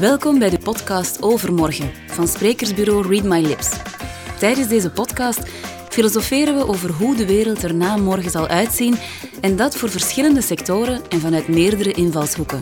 Welkom 0.00 0.38
bij 0.38 0.50
de 0.50 0.58
podcast 0.58 1.22
Overmorgen 1.22 1.90
van 2.06 2.28
sprekersbureau 2.28 3.08
Read 3.08 3.24
My 3.24 3.40
Lips. 3.46 3.70
Tijdens 4.38 4.68
deze 4.68 4.90
podcast 4.90 5.48
filosoferen 5.88 6.56
we 6.56 6.66
over 6.66 6.90
hoe 6.90 7.16
de 7.16 7.26
wereld 7.26 7.62
er 7.62 7.74
na 7.74 7.96
morgen 7.96 8.30
zal 8.30 8.46
uitzien 8.46 8.94
en 9.40 9.56
dat 9.56 9.76
voor 9.76 9.90
verschillende 9.90 10.40
sectoren 10.40 11.02
en 11.08 11.20
vanuit 11.20 11.48
meerdere 11.48 11.92
invalshoeken. 11.92 12.60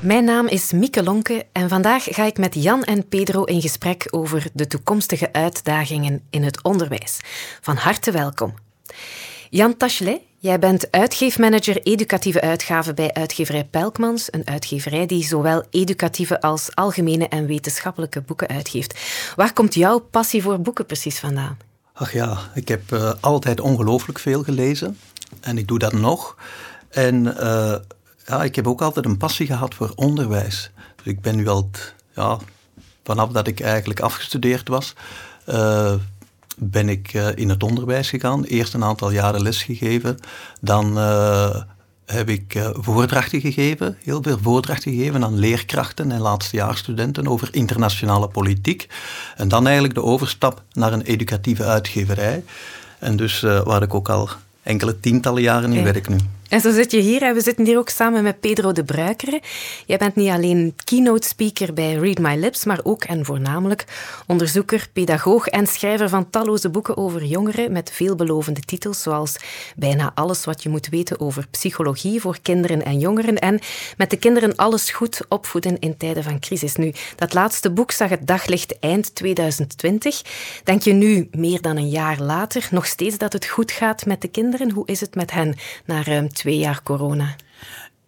Mijn 0.00 0.24
naam 0.24 0.46
is 0.46 0.72
Mieke 0.72 1.02
Lonke 1.02 1.46
en 1.52 1.68
vandaag 1.68 2.04
ga 2.04 2.24
ik 2.24 2.38
met 2.38 2.54
Jan 2.54 2.82
en 2.82 3.08
Pedro 3.08 3.44
in 3.44 3.60
gesprek 3.60 4.06
over 4.10 4.46
de 4.52 4.66
toekomstige 4.66 5.32
uitdagingen 5.32 6.22
in 6.30 6.42
het 6.42 6.62
onderwijs. 6.62 7.20
Van 7.60 7.76
harte 7.76 8.10
welkom. 8.10 8.54
Jan 9.50 9.76
Tachelet, 9.76 10.20
jij 10.42 10.58
bent 10.58 10.90
uitgeefmanager 10.90 11.82
educatieve 11.82 12.40
uitgaven 12.40 12.94
bij 12.94 13.12
uitgeverij 13.12 13.64
Pelkmans, 13.64 14.28
een 14.30 14.46
uitgeverij 14.46 15.06
die 15.06 15.24
zowel 15.24 15.64
educatieve 15.70 16.40
als 16.40 16.74
algemene 16.74 17.28
en 17.28 17.46
wetenschappelijke 17.46 18.20
boeken 18.20 18.48
uitgeeft. 18.48 19.00
Waar 19.36 19.52
komt 19.52 19.74
jouw 19.74 19.98
passie 19.98 20.42
voor 20.42 20.60
boeken 20.60 20.86
precies 20.86 21.18
vandaan? 21.18 21.58
Ach 21.92 22.12
ja, 22.12 22.38
ik 22.54 22.68
heb 22.68 22.92
uh, 22.92 23.12
altijd 23.20 23.60
ongelooflijk 23.60 24.18
veel 24.18 24.42
gelezen 24.42 24.98
en 25.40 25.58
ik 25.58 25.68
doe 25.68 25.78
dat 25.78 25.92
nog. 25.92 26.36
En 26.88 27.24
uh, 27.24 27.74
ja, 28.26 28.42
ik 28.42 28.54
heb 28.54 28.66
ook 28.66 28.82
altijd 28.82 29.04
een 29.04 29.16
passie 29.16 29.46
gehad 29.46 29.74
voor 29.74 29.92
onderwijs. 29.94 30.70
Dus 30.96 31.06
ik 31.06 31.20
ben 31.20 31.36
nu 31.36 31.48
al, 31.48 31.70
ja, 32.14 32.38
vanaf 33.04 33.30
dat 33.30 33.46
ik 33.46 33.60
eigenlijk 33.60 34.00
afgestudeerd 34.00 34.68
was, 34.68 34.94
uh, 35.48 35.94
ben 36.58 36.88
ik 36.88 37.14
uh, 37.14 37.28
in 37.34 37.48
het 37.48 37.62
onderwijs 37.62 38.08
gegaan. 38.08 38.44
Eerst 38.44 38.74
een 38.74 38.84
aantal 38.84 39.10
jaren 39.10 39.42
lesgegeven. 39.42 40.18
Dan 40.60 40.98
uh, 40.98 41.56
heb 42.06 42.28
ik 42.28 42.54
uh, 42.54 42.68
voordrachten 42.72 43.40
gegeven, 43.40 43.96
heel 44.02 44.22
veel 44.22 44.38
voordrachten 44.42 44.92
gegeven 44.92 45.24
aan 45.24 45.38
leerkrachten 45.38 46.12
en 46.12 46.20
laatstejaarsstudenten 46.20 47.28
over 47.28 47.48
internationale 47.50 48.28
politiek. 48.28 48.88
En 49.36 49.48
dan 49.48 49.64
eigenlijk 49.64 49.94
de 49.94 50.02
overstap 50.02 50.62
naar 50.72 50.92
een 50.92 51.02
educatieve 51.02 51.64
uitgeverij. 51.64 52.44
En 52.98 53.16
dus 53.16 53.40
waar 53.40 53.82
ik 53.82 53.94
ook 53.94 54.08
al 54.08 54.28
enkele 54.62 55.00
tientallen 55.00 55.42
jaren 55.42 55.72
in 55.72 55.84
werk 55.84 56.08
nu. 56.08 56.16
En 56.52 56.60
zo 56.60 56.72
zit 56.72 56.90
je 56.90 57.00
hier 57.00 57.22
en 57.22 57.34
we 57.34 57.40
zitten 57.40 57.64
hier 57.64 57.78
ook 57.78 57.88
samen 57.88 58.22
met 58.22 58.40
Pedro 58.40 58.72
de 58.72 58.84
Bruikere. 58.84 59.40
Jij 59.86 59.96
bent 59.96 60.14
niet 60.14 60.30
alleen 60.30 60.74
keynote 60.84 61.28
speaker 61.28 61.74
bij 61.74 61.94
Read 61.94 62.18
My 62.18 62.36
Lips, 62.36 62.64
maar 62.64 62.80
ook 62.82 63.04
en 63.04 63.24
voornamelijk 63.24 63.84
onderzoeker, 64.26 64.88
pedagoog 64.92 65.46
en 65.46 65.66
schrijver 65.66 66.08
van 66.08 66.30
talloze 66.30 66.68
boeken 66.68 66.96
over 66.96 67.24
jongeren 67.24 67.72
met 67.72 67.90
veelbelovende 67.90 68.60
titels, 68.60 69.02
zoals 69.02 69.36
Bijna 69.76 70.12
alles 70.14 70.44
wat 70.44 70.62
je 70.62 70.68
moet 70.68 70.88
weten 70.88 71.20
over 71.20 71.46
psychologie 71.50 72.20
voor 72.20 72.38
kinderen 72.42 72.84
en 72.84 72.98
jongeren 72.98 73.38
en 73.38 73.60
Met 73.96 74.10
de 74.10 74.16
kinderen 74.16 74.56
alles 74.56 74.90
goed 74.90 75.20
opvoeden 75.28 75.78
in 75.78 75.96
tijden 75.96 76.22
van 76.22 76.40
crisis. 76.40 76.76
Nu, 76.76 76.92
dat 77.16 77.34
laatste 77.34 77.70
boek 77.70 77.90
zag 77.90 78.08
het 78.08 78.26
daglicht 78.26 78.78
eind 78.78 79.14
2020. 79.14 80.22
Denk 80.64 80.82
je 80.82 80.92
nu, 80.92 81.28
meer 81.30 81.60
dan 81.60 81.76
een 81.76 81.90
jaar 81.90 82.20
later, 82.20 82.68
nog 82.70 82.86
steeds 82.86 83.18
dat 83.18 83.32
het 83.32 83.46
goed 83.46 83.70
gaat 83.70 84.06
met 84.06 84.20
de 84.20 84.28
kinderen? 84.28 84.70
Hoe 84.70 84.86
is 84.86 85.00
het 85.00 85.14
met 85.14 85.30
hen 85.30 85.54
na 85.84 86.02
ruim 86.02 86.32
twee 86.42 86.58
jaar 86.58 86.82
corona? 86.82 87.36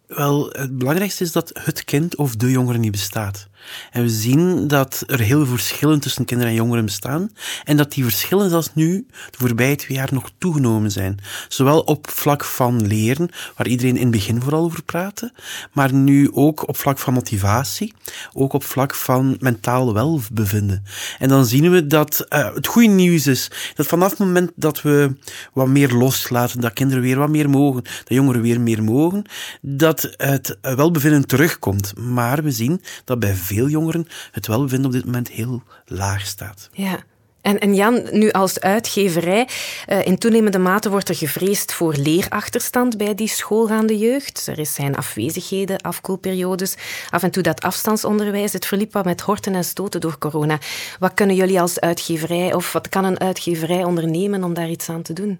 Wel, 0.06 0.48
het 0.50 0.78
belangrijkste 0.78 1.24
is 1.24 1.32
dat 1.32 1.50
het 1.64 1.84
kind 1.84 2.16
of 2.16 2.36
de 2.36 2.50
jongere 2.50 2.78
niet 2.78 2.90
bestaat. 2.90 3.48
En 3.90 4.02
we 4.02 4.08
zien 4.08 4.68
dat 4.68 5.02
er 5.06 5.20
heel 5.20 5.38
veel 5.38 5.56
verschillen 5.56 6.00
tussen 6.00 6.24
kinderen 6.24 6.52
en 6.52 6.58
jongeren 6.58 6.84
bestaan. 6.84 7.30
En 7.64 7.76
dat 7.76 7.92
die 7.92 8.04
verschillen 8.04 8.50
zelfs 8.50 8.70
nu, 8.74 9.06
de 9.30 9.38
voorbije 9.38 9.76
twee 9.76 9.96
jaar, 9.96 10.08
nog 10.12 10.30
toegenomen 10.38 10.90
zijn. 10.90 11.18
Zowel 11.48 11.80
op 11.80 12.10
vlak 12.10 12.44
van 12.44 12.86
leren, 12.86 13.28
waar 13.56 13.66
iedereen 13.66 13.96
in 13.96 14.02
het 14.02 14.10
begin 14.10 14.42
vooral 14.42 14.64
over 14.64 14.82
praatte, 14.82 15.32
maar 15.72 15.92
nu 15.92 16.32
ook 16.32 16.68
op 16.68 16.76
vlak 16.76 16.98
van 16.98 17.12
motivatie, 17.12 17.94
ook 18.32 18.52
op 18.52 18.64
vlak 18.64 18.94
van 18.94 19.36
mentaal 19.40 19.94
welbevinden. 19.94 20.84
En 21.18 21.28
dan 21.28 21.46
zien 21.46 21.70
we 21.70 21.86
dat 21.86 22.26
uh, 22.28 22.54
het 22.54 22.66
goede 22.66 22.88
nieuws 22.88 23.26
is 23.26 23.50
dat 23.74 23.86
vanaf 23.86 24.10
het 24.10 24.18
moment 24.18 24.50
dat 24.54 24.82
we 24.82 25.16
wat 25.52 25.68
meer 25.68 25.92
loslaten, 25.92 26.60
dat 26.60 26.72
kinderen 26.72 27.02
weer 27.02 27.18
wat 27.18 27.28
meer 27.28 27.50
mogen, 27.50 27.82
dat 27.82 28.04
jongeren 28.08 28.42
weer 28.42 28.60
meer 28.60 28.82
mogen, 28.82 29.24
dat 29.60 30.14
het 30.16 30.58
welbevinden 30.60 31.26
terugkomt. 31.26 31.98
Maar 31.98 32.42
we 32.42 32.50
zien 32.50 32.80
dat 33.04 33.18
bij 33.18 33.34
veel 33.34 33.53
jongeren 33.54 34.08
het 34.32 34.46
welbevinden 34.46 34.86
op 34.86 34.92
dit 34.92 35.04
moment 35.04 35.28
heel 35.28 35.62
laag 35.86 36.26
staat. 36.26 36.68
Ja. 36.72 36.98
En, 37.44 37.58
en 37.58 37.74
Jan, 37.74 38.08
nu 38.10 38.30
als 38.30 38.60
uitgeverij, 38.60 39.48
uh, 39.88 40.06
in 40.06 40.18
toenemende 40.18 40.58
mate 40.58 40.90
wordt 40.90 41.08
er 41.08 41.14
gevreesd 41.14 41.72
voor 41.72 41.94
leerachterstand 41.94 42.96
bij 42.96 43.14
die 43.14 43.28
schoolgaande 43.28 43.98
jeugd. 43.98 44.46
Er 44.46 44.66
zijn 44.66 44.96
afwezigheden, 44.96 45.80
afkoelperiodes, 45.80 46.74
af 47.10 47.22
en 47.22 47.30
toe 47.30 47.42
dat 47.42 47.62
afstandsonderwijs. 47.62 48.52
Het 48.52 48.66
verliep 48.66 48.92
wat 48.92 49.04
met 49.04 49.20
horten 49.20 49.54
en 49.54 49.64
stoten 49.64 50.00
door 50.00 50.18
corona. 50.18 50.58
Wat 50.98 51.14
kunnen 51.14 51.36
jullie 51.36 51.60
als 51.60 51.80
uitgeverij, 51.80 52.54
of 52.54 52.72
wat 52.72 52.88
kan 52.88 53.04
een 53.04 53.20
uitgeverij 53.20 53.84
ondernemen 53.84 54.44
om 54.44 54.54
daar 54.54 54.70
iets 54.70 54.88
aan 54.88 55.02
te 55.02 55.12
doen? 55.12 55.38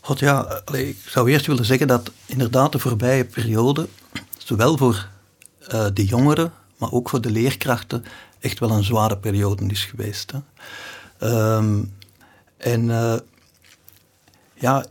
God 0.00 0.18
ja, 0.18 0.62
ik 0.72 0.96
zou 1.06 1.30
eerst 1.30 1.46
willen 1.46 1.64
zeggen 1.64 1.86
dat 1.86 2.10
inderdaad 2.26 2.72
de 2.72 2.78
voorbije 2.78 3.24
periode, 3.24 3.88
zowel 4.38 4.76
voor 4.76 5.08
uh, 5.72 5.86
de 5.92 6.04
jongeren, 6.04 6.52
maar 6.76 6.92
ook 6.92 7.08
voor 7.08 7.20
de 7.20 7.30
leerkrachten, 7.30 8.04
echt 8.40 8.58
wel 8.58 8.70
een 8.70 8.84
zware 8.84 9.18
periode 9.18 9.66
is 9.66 9.84
geweest. 9.84 10.32
Hè. 10.32 11.56
Um, 11.56 11.94
en 12.56 12.84
uh, 12.84 13.16
ja, 14.54 14.84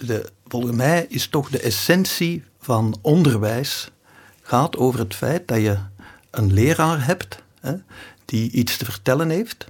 de, 0.00 0.32
volgens 0.46 0.76
mij 0.76 1.06
is 1.08 1.28
toch 1.28 1.50
de 1.50 1.60
essentie 1.60 2.44
van 2.60 2.98
onderwijs 3.02 3.90
gaat 4.42 4.76
over 4.76 4.98
het 4.98 5.14
feit 5.14 5.48
dat 5.48 5.58
je 5.58 5.78
een 6.30 6.52
leraar 6.52 7.06
hebt 7.06 7.42
hè, 7.60 7.74
die 8.24 8.50
iets 8.50 8.76
te 8.76 8.84
vertellen 8.84 9.30
heeft 9.30 9.66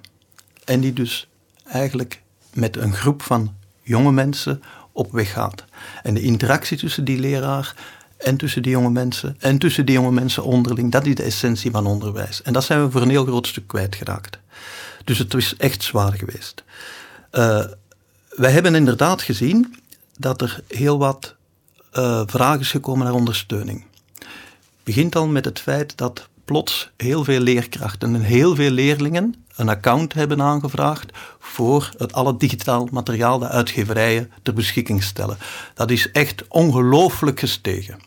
en 0.65 0.81
die 0.81 0.93
dus 0.93 1.29
eigenlijk 1.65 2.23
met 2.53 2.77
een 2.77 2.95
groep 2.95 3.23
van 3.23 3.57
jonge 3.83 4.13
mensen 4.13 4.63
op 4.93 5.13
weg 5.13 5.33
gaat. 5.33 5.65
En 6.03 6.15
de 6.15 6.21
interactie 6.21 6.79
tussen 6.79 7.05
die 7.05 7.19
leraar 7.19 7.75
en 8.19 8.37
tussen 8.37 8.63
die 8.63 8.73
jonge 8.73 8.91
mensen 8.91 9.37
en 9.39 9.59
tussen 9.59 9.87
die 9.87 9.95
jonge 9.95 10.13
mensen 10.13 10.45
onderling. 10.45 10.93
Dat 10.93 11.07
is 11.07 11.15
de 11.15 11.23
essentie 11.23 11.71
van 11.71 11.87
onderwijs. 11.87 12.43
En 12.43 12.53
dat 12.53 12.65
zijn 12.65 12.85
we 12.85 12.91
voor 12.91 13.03
een 13.03 13.11
heel 13.11 13.25
groot 13.25 13.47
stuk 13.47 13.67
kwijtgeraakt. 13.67 14.39
Dus 15.05 15.19
het 15.19 15.35
is 15.35 15.57
echt 15.57 15.83
zwaar 15.83 16.13
geweest. 16.13 16.65
Uh, 17.33 17.65
wij 18.29 18.51
hebben 18.51 18.75
inderdaad 18.75 19.23
gezien 19.23 19.77
dat 20.17 20.43
er 20.43 20.61
heel 20.69 20.99
wat 20.99 21.35
uh, 21.93 22.23
vragen 22.27 22.61
is 22.61 22.71
gekomen 22.71 23.05
naar 23.05 23.15
ondersteuning. 23.15 23.85
Begint 24.83 25.17
al 25.17 25.27
met 25.27 25.45
het 25.45 25.61
feit 25.61 25.97
dat 25.97 26.29
plots 26.45 26.91
heel 26.97 27.25
veel 27.25 27.41
leerkrachten 27.41 28.15
en 28.15 28.21
heel 28.21 28.55
veel 28.55 28.71
leerlingen 28.71 29.35
een 29.57 29.69
account 29.69 30.13
hebben 30.13 30.43
aangevraagd 30.43 31.11
voor 31.39 31.91
het 31.97 32.13
alle 32.13 32.37
digitaal 32.37 32.89
materiaal 32.91 33.39
dat 33.39 33.51
uitgeverijen 33.51 34.31
ter 34.43 34.55
beschikking 34.55 35.03
stellen. 35.03 35.39
Dat 35.75 35.91
is 35.91 36.11
echt 36.11 36.49
ongelooflijk 36.49 37.41
gestegen. 37.41 37.99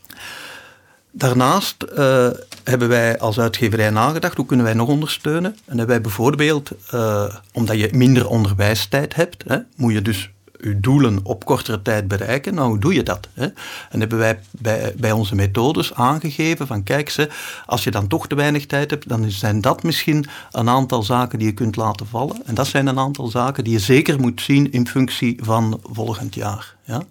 Daarnaast 1.12 1.86
uh, 1.98 2.28
hebben 2.64 2.88
wij 2.88 3.20
als 3.20 3.40
uitgeverij 3.40 3.90
nagedacht, 3.90 4.38
hoe 4.38 4.46
kunnen 4.46 4.66
wij 4.66 4.76
nog 4.76 4.88
ondersteunen? 4.88 5.52
En 5.52 5.78
hebben 5.78 5.88
wij 5.88 6.02
bijvoorbeeld, 6.02 6.72
uh, 6.94 7.36
omdat 7.54 7.80
je 7.80 7.90
minder 7.94 8.28
onderwijstijd 8.28 9.16
hebt, 9.16 9.44
hè, 9.48 9.58
moet 9.76 9.94
je 9.94 10.02
dus 10.02 10.32
je 10.62 10.80
doelen 10.80 11.20
op 11.24 11.46
kortere 11.46 11.82
tijd 11.82 12.08
bereiken. 12.08 12.54
Nou, 12.54 12.68
hoe 12.68 12.80
doe 12.80 12.94
je 12.94 13.04
dat? 13.04 13.28
Hè? 13.34 13.48
En 13.90 14.00
hebben 14.00 14.18
wij 14.18 14.40
bij, 14.52 14.94
bij 14.98 15.12
onze 15.12 15.36
methodes 15.36 15.94
aangegeven 15.94 16.68
van 16.68 16.84
kijk 16.84 17.10
ze, 17.10 17.30
als 17.66 17.84
je 17.84 17.92
dan 17.92 18.08
toch 18.08 18.28
te 18.28 18.36
weinig 18.36 18.66
tijd 18.66 18.90
hebt, 18.90 19.08
dan 19.10 19.32
zijn 19.32 19.62
dat 19.62 19.84
misschien 19.84 20.26
een 20.52 20.70
aantal 20.70 21.04
zaken 21.04 21.40
die 21.40 21.48
je 21.48 21.54
kunt 21.54 21.76
laten 21.76 22.08
vallen. 22.08 22.42
En 22.46 22.56
dat 22.56 22.68
zijn 22.68 22.88
een 22.88 23.00
aantal 23.00 23.28
zaken 23.28 23.64
die 23.64 23.74
je 23.74 23.80
zeker 23.80 24.20
moet 24.20 24.42
zien 24.42 24.72
in 24.72 24.88
functie 24.88 25.40
van 25.44 25.80
volgend 25.84 26.36
jaar. 26.36 26.76
Ja? 26.86 27.02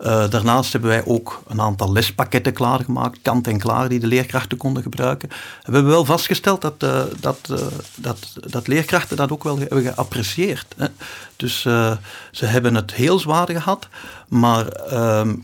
Uh, 0.00 0.30
daarnaast 0.30 0.72
hebben 0.72 0.90
wij 0.90 1.04
ook 1.04 1.42
een 1.46 1.60
aantal 1.60 1.92
lespakketten 1.92 2.52
klaargemaakt, 2.52 3.18
kant 3.22 3.46
en 3.46 3.58
klaar, 3.58 3.88
die 3.88 4.00
de 4.00 4.06
leerkrachten 4.06 4.58
konden 4.58 4.82
gebruiken. 4.82 5.28
we 5.28 5.72
hebben 5.72 5.86
wel 5.86 6.04
vastgesteld 6.04 6.60
dat, 6.60 6.82
uh, 6.82 7.02
dat, 7.20 7.38
uh, 7.50 7.58
dat, 7.94 8.18
dat 8.46 8.66
leerkrachten 8.66 9.16
dat 9.16 9.30
ook 9.30 9.44
wel 9.44 9.58
hebben 9.58 9.82
geapprecieerd. 9.82 10.74
Hè. 10.76 10.86
Dus 11.36 11.60
ze 12.30 12.44
hebben 12.44 12.74
het 12.74 12.92
heel 12.94 13.18
zwaar 13.18 13.50
gehad, 13.50 13.88
maar 14.28 14.68
ehm, 14.68 15.34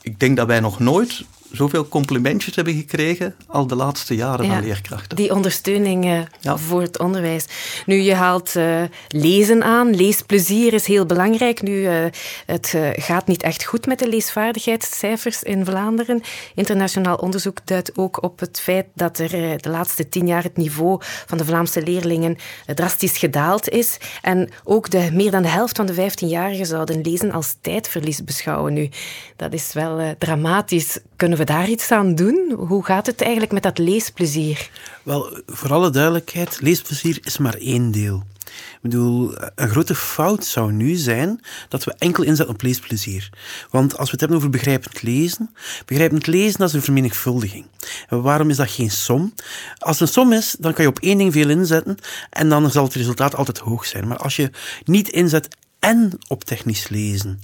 ik 0.00 0.20
denk 0.20 0.36
dat 0.36 0.46
wij 0.46 0.60
nog 0.60 0.78
nooit 0.78 1.24
zoveel 1.52 1.88
complimentjes 1.88 2.56
hebben 2.56 2.74
gekregen 2.74 3.34
al 3.46 3.66
de 3.66 3.74
laatste 3.74 4.14
jaren 4.14 4.46
van 4.46 4.60
leerkrachten. 4.60 5.16
Die 5.16 5.34
ondersteuning 5.34 6.04
uh, 6.04 6.56
voor 6.56 6.80
het 6.80 6.98
onderwijs. 6.98 7.46
Nu, 7.86 8.00
je 8.00 8.14
haalt 8.14 8.54
uh, 8.56 8.82
lezen 9.08 9.62
aan. 9.62 9.94
Leesplezier 9.94 10.72
is 10.72 10.86
heel 10.86 11.06
belangrijk. 11.06 11.62
Nu, 11.62 11.72
uh, 11.72 12.04
het 12.46 12.74
gaat 12.92 13.26
niet 13.26 13.42
echt 13.42 13.64
goed 13.64 13.86
met 13.86 13.98
de 13.98 14.08
leesvaardigheidscijfers 14.08 15.42
in 15.42 15.64
Vlaanderen. 15.64 16.22
Internationaal 16.54 17.16
onderzoek 17.16 17.58
duidt 17.64 17.98
ook 17.98 18.22
op 18.22 18.40
het 18.40 18.60
feit 18.60 18.86
dat 18.94 19.18
er 19.18 19.30
de 19.62 19.68
laatste 19.68 20.08
tien 20.08 20.26
jaar 20.26 20.42
het 20.42 20.56
niveau 20.56 21.00
van 21.26 21.38
de 21.38 21.44
Vlaamse 21.44 21.82
leerlingen 21.82 22.36
drastisch 22.74 23.18
gedaald 23.18 23.68
is. 23.68 23.98
En 24.22 24.48
ook 24.64 24.90
de, 24.90 25.08
meer 25.12 25.30
dan 25.30 25.42
de 25.42 25.48
helft 25.48 25.76
van 25.76 25.86
de 25.86 26.10
15-jarigen 26.10 26.66
zouden 26.66 27.00
lezen 27.00 27.32
als 27.32 27.56
tijdverlies 27.60 28.24
beschouwen. 28.24 28.72
Nu, 28.72 28.88
dat 29.36 29.52
is 29.52 29.72
wel 29.72 30.14
dramatisch, 30.18 30.98
kunnen 31.16 31.38
we 31.38 31.41
we 31.46 31.52
daar 31.52 31.68
iets 31.68 31.90
aan 31.90 32.14
doen? 32.14 32.54
Hoe 32.56 32.84
gaat 32.84 33.06
het 33.06 33.20
eigenlijk 33.20 33.52
met 33.52 33.62
dat 33.62 33.78
leesplezier? 33.78 34.70
Wel, 35.02 35.40
voor 35.46 35.72
alle 35.72 35.90
duidelijkheid, 35.90 36.60
leesplezier 36.60 37.18
is 37.22 37.38
maar 37.38 37.54
één 37.54 37.90
deel. 37.90 38.22
Ik 38.44 38.78
bedoel, 38.80 39.34
een 39.54 39.68
grote 39.68 39.94
fout 39.94 40.44
zou 40.44 40.72
nu 40.72 40.94
zijn 40.94 41.40
dat 41.68 41.84
we 41.84 41.94
enkel 41.98 42.22
inzetten 42.22 42.54
op 42.54 42.62
leesplezier. 42.62 43.30
Want 43.70 43.98
als 43.98 44.04
we 44.04 44.10
het 44.10 44.20
hebben 44.20 44.38
over 44.38 44.50
begrijpend 44.50 45.02
lezen, 45.02 45.54
begrijpend 45.86 46.26
lezen 46.26 46.58
dat 46.58 46.68
is 46.68 46.74
een 46.74 46.82
vermenigvuldiging. 46.82 47.66
En 48.08 48.22
waarom 48.22 48.50
is 48.50 48.56
dat 48.56 48.70
geen 48.70 48.90
som? 48.90 49.34
Als 49.78 49.98
het 49.98 50.08
een 50.08 50.14
som 50.14 50.32
is, 50.32 50.56
dan 50.58 50.72
kan 50.72 50.84
je 50.84 50.90
op 50.90 50.98
één 50.98 51.18
ding 51.18 51.32
veel 51.32 51.48
inzetten 51.48 51.96
en 52.30 52.48
dan 52.48 52.70
zal 52.70 52.84
het 52.84 52.94
resultaat 52.94 53.36
altijd 53.36 53.58
hoog 53.58 53.86
zijn. 53.86 54.08
Maar 54.08 54.18
als 54.18 54.36
je 54.36 54.50
niet 54.84 55.08
inzet 55.08 55.48
en 55.78 56.18
op 56.28 56.44
technisch 56.44 56.88
lezen 56.88 57.40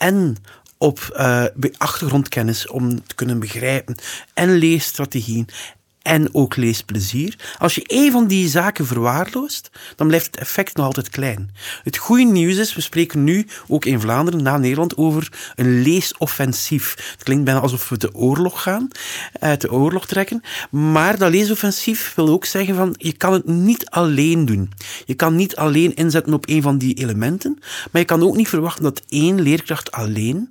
en 0.00 0.36
op 0.82 1.16
uh, 1.16 1.44
achtergrondkennis 1.76 2.68
om 2.68 3.06
te 3.06 3.14
kunnen 3.14 3.38
begrijpen 3.38 3.96
en 4.34 4.58
leesstrategieën 4.58 5.48
en 6.02 6.34
ook 6.34 6.56
leesplezier. 6.56 7.36
Als 7.58 7.74
je 7.74 7.82
een 7.86 8.12
van 8.12 8.26
die 8.26 8.48
zaken 8.48 8.86
verwaarloost, 8.86 9.70
dan 9.96 10.06
blijft 10.06 10.26
het 10.26 10.36
effect 10.36 10.76
nog 10.76 10.86
altijd 10.86 11.08
klein. 11.08 11.50
Het 11.82 11.96
goede 11.96 12.24
nieuws 12.24 12.56
is, 12.56 12.74
we 12.74 12.80
spreken 12.80 13.24
nu 13.24 13.46
ook 13.68 13.84
in 13.84 14.00
Vlaanderen, 14.00 14.42
na 14.42 14.58
Nederland, 14.58 14.96
over 14.96 15.52
een 15.54 15.82
leesoffensief. 15.82 17.12
Het 17.12 17.22
klinkt 17.22 17.44
bijna 17.44 17.60
alsof 17.60 17.88
we 17.88 17.96
de 17.96 18.14
oorlog 18.14 18.62
gaan, 18.62 18.88
uit 19.40 19.60
de 19.60 19.72
oorlog 19.72 20.06
trekken. 20.06 20.42
Maar 20.70 21.18
dat 21.18 21.30
leesoffensief 21.30 22.12
wil 22.14 22.28
ook 22.28 22.44
zeggen 22.44 22.74
van, 22.74 22.94
je 22.98 23.12
kan 23.12 23.32
het 23.32 23.46
niet 23.46 23.86
alleen 23.90 24.44
doen. 24.44 24.72
Je 25.04 25.14
kan 25.14 25.36
niet 25.36 25.56
alleen 25.56 25.94
inzetten 25.94 26.34
op 26.34 26.48
een 26.48 26.62
van 26.62 26.78
die 26.78 26.94
elementen, 26.94 27.58
maar 27.90 28.00
je 28.00 28.06
kan 28.06 28.22
ook 28.22 28.36
niet 28.36 28.48
verwachten 28.48 28.82
dat 28.82 29.02
één 29.08 29.40
leerkracht 29.40 29.90
alleen 29.90 30.50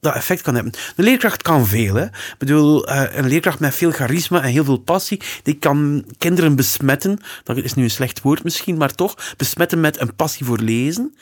dat 0.00 0.14
effect 0.14 0.42
kan 0.42 0.54
hebben. 0.54 0.72
Een 0.96 1.04
leerkracht 1.04 1.42
kan 1.42 1.66
veel. 1.66 1.94
Hè. 1.94 2.04
Ik 2.04 2.34
bedoel, 2.38 2.86
eh, 2.86 3.16
een 3.16 3.28
leerkracht 3.28 3.60
met 3.60 3.74
veel 3.74 3.90
charisma 3.90 4.42
en 4.42 4.50
heel 4.50 4.64
veel 4.64 4.78
passie, 4.78 5.20
die 5.42 5.54
kan 5.54 6.04
kinderen 6.18 6.56
besmetten. 6.56 7.18
Dat 7.44 7.56
is 7.56 7.74
nu 7.74 7.82
een 7.82 7.90
slecht 7.90 8.20
woord 8.20 8.44
misschien, 8.44 8.76
maar 8.76 8.94
toch, 8.94 9.34
besmetten 9.36 9.80
met 9.80 10.00
een 10.00 10.14
passie 10.14 10.46
voor 10.46 10.58
lezen. 10.58 11.14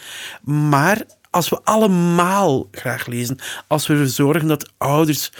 Maar 0.45 1.03
als 1.31 1.49
we 1.49 1.61
allemaal 1.65 2.69
graag 2.71 3.07
lezen, 3.07 3.39
als 3.67 3.87
we 3.87 4.09
zorgen 4.09 4.49
dat 4.49 4.73
ouders 4.79 5.33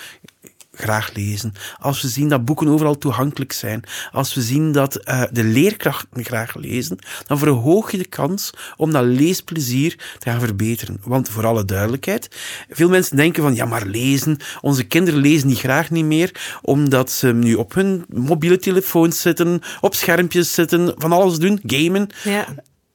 graag 0.77 1.15
lezen, 1.15 1.53
als 1.79 2.03
we 2.03 2.09
zien 2.09 2.29
dat 2.29 2.45
boeken 2.45 2.69
overal 2.69 2.99
toegankelijk 2.99 3.53
zijn, 3.53 3.83
als 4.13 4.35
we 4.35 4.43
zien 4.43 4.73
dat 4.73 5.01
uh, 5.09 5.23
de 5.31 5.45
leerkrachten 5.45 6.25
graag 6.25 6.55
lezen, 6.55 6.99
dan 7.27 7.39
verhoog 7.39 7.91
je 7.91 7.99
de 7.99 8.07
kans 8.09 8.51
om 8.77 8.93
dat 8.93 9.05
leesplezier 9.05 9.99
te 10.19 10.31
gaan 10.31 10.41
verbeteren. 10.41 11.01
Want 11.05 11.29
voor 11.29 11.47
alle 11.47 11.65
duidelijkheid, 11.65 12.29
veel 12.71 12.89
mensen 12.89 13.17
denken 13.17 13.43
van 13.43 13.55
ja, 13.55 13.65
maar 13.65 13.87
lezen, 13.87 14.39
onze 14.61 14.85
kinderen 14.85 15.21
lezen 15.21 15.49
niet 15.49 15.59
graag 15.59 15.91
niet 15.91 16.05
meer, 16.05 16.59
omdat 16.63 17.11
ze 17.11 17.33
nu 17.33 17.55
op 17.55 17.75
hun 17.75 18.05
mobiele 18.09 18.59
telefoons 18.59 19.21
zitten, 19.21 19.61
op 19.81 19.95
schermpjes 19.95 20.55
zitten, 20.55 20.95
van 20.97 21.13
alles 21.13 21.39
doen, 21.39 21.61
gamen. 21.67 22.09
Ja. 22.25 22.47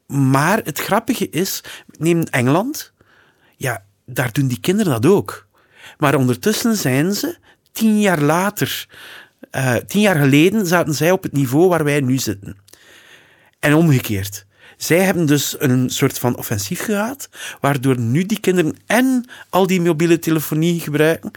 Maar 0.08 0.62
het 0.64 0.80
grappige 0.80 1.30
is, 1.30 1.64
neem 1.98 2.22
Engeland, 2.22 2.94
ja, 3.58 3.84
daar 4.06 4.32
doen 4.32 4.48
die 4.48 4.60
kinderen 4.60 5.02
dat 5.02 5.12
ook. 5.12 5.48
Maar 5.98 6.16
ondertussen 6.16 6.76
zijn 6.76 7.14
ze 7.14 7.38
tien 7.72 8.00
jaar 8.00 8.22
later, 8.22 8.88
uh, 9.56 9.76
tien 9.76 10.02
jaar 10.02 10.16
geleden, 10.16 10.68
zaten 10.68 10.94
zij 10.94 11.12
op 11.12 11.24
het 11.24 11.32
niveau 11.32 11.70
waar 11.70 11.84
wij 11.84 12.02
nu 12.02 12.18
zitten. 12.18 12.58
En 13.60 13.74
omgekeerd. 13.74 14.46
Zij 14.78 15.00
hebben 15.00 15.26
dus 15.26 15.56
een 15.60 15.90
soort 15.90 16.20
van 16.20 16.38
offensief 16.38 16.82
gehad, 16.82 17.30
waardoor 17.60 18.00
nu 18.00 18.26
die 18.26 18.40
kinderen 18.40 18.76
en 18.86 19.30
al 19.50 19.68
die 19.68 19.82
mobiele 19.82 20.20
telefonie 20.20 20.80
gebruiken, 20.80 21.32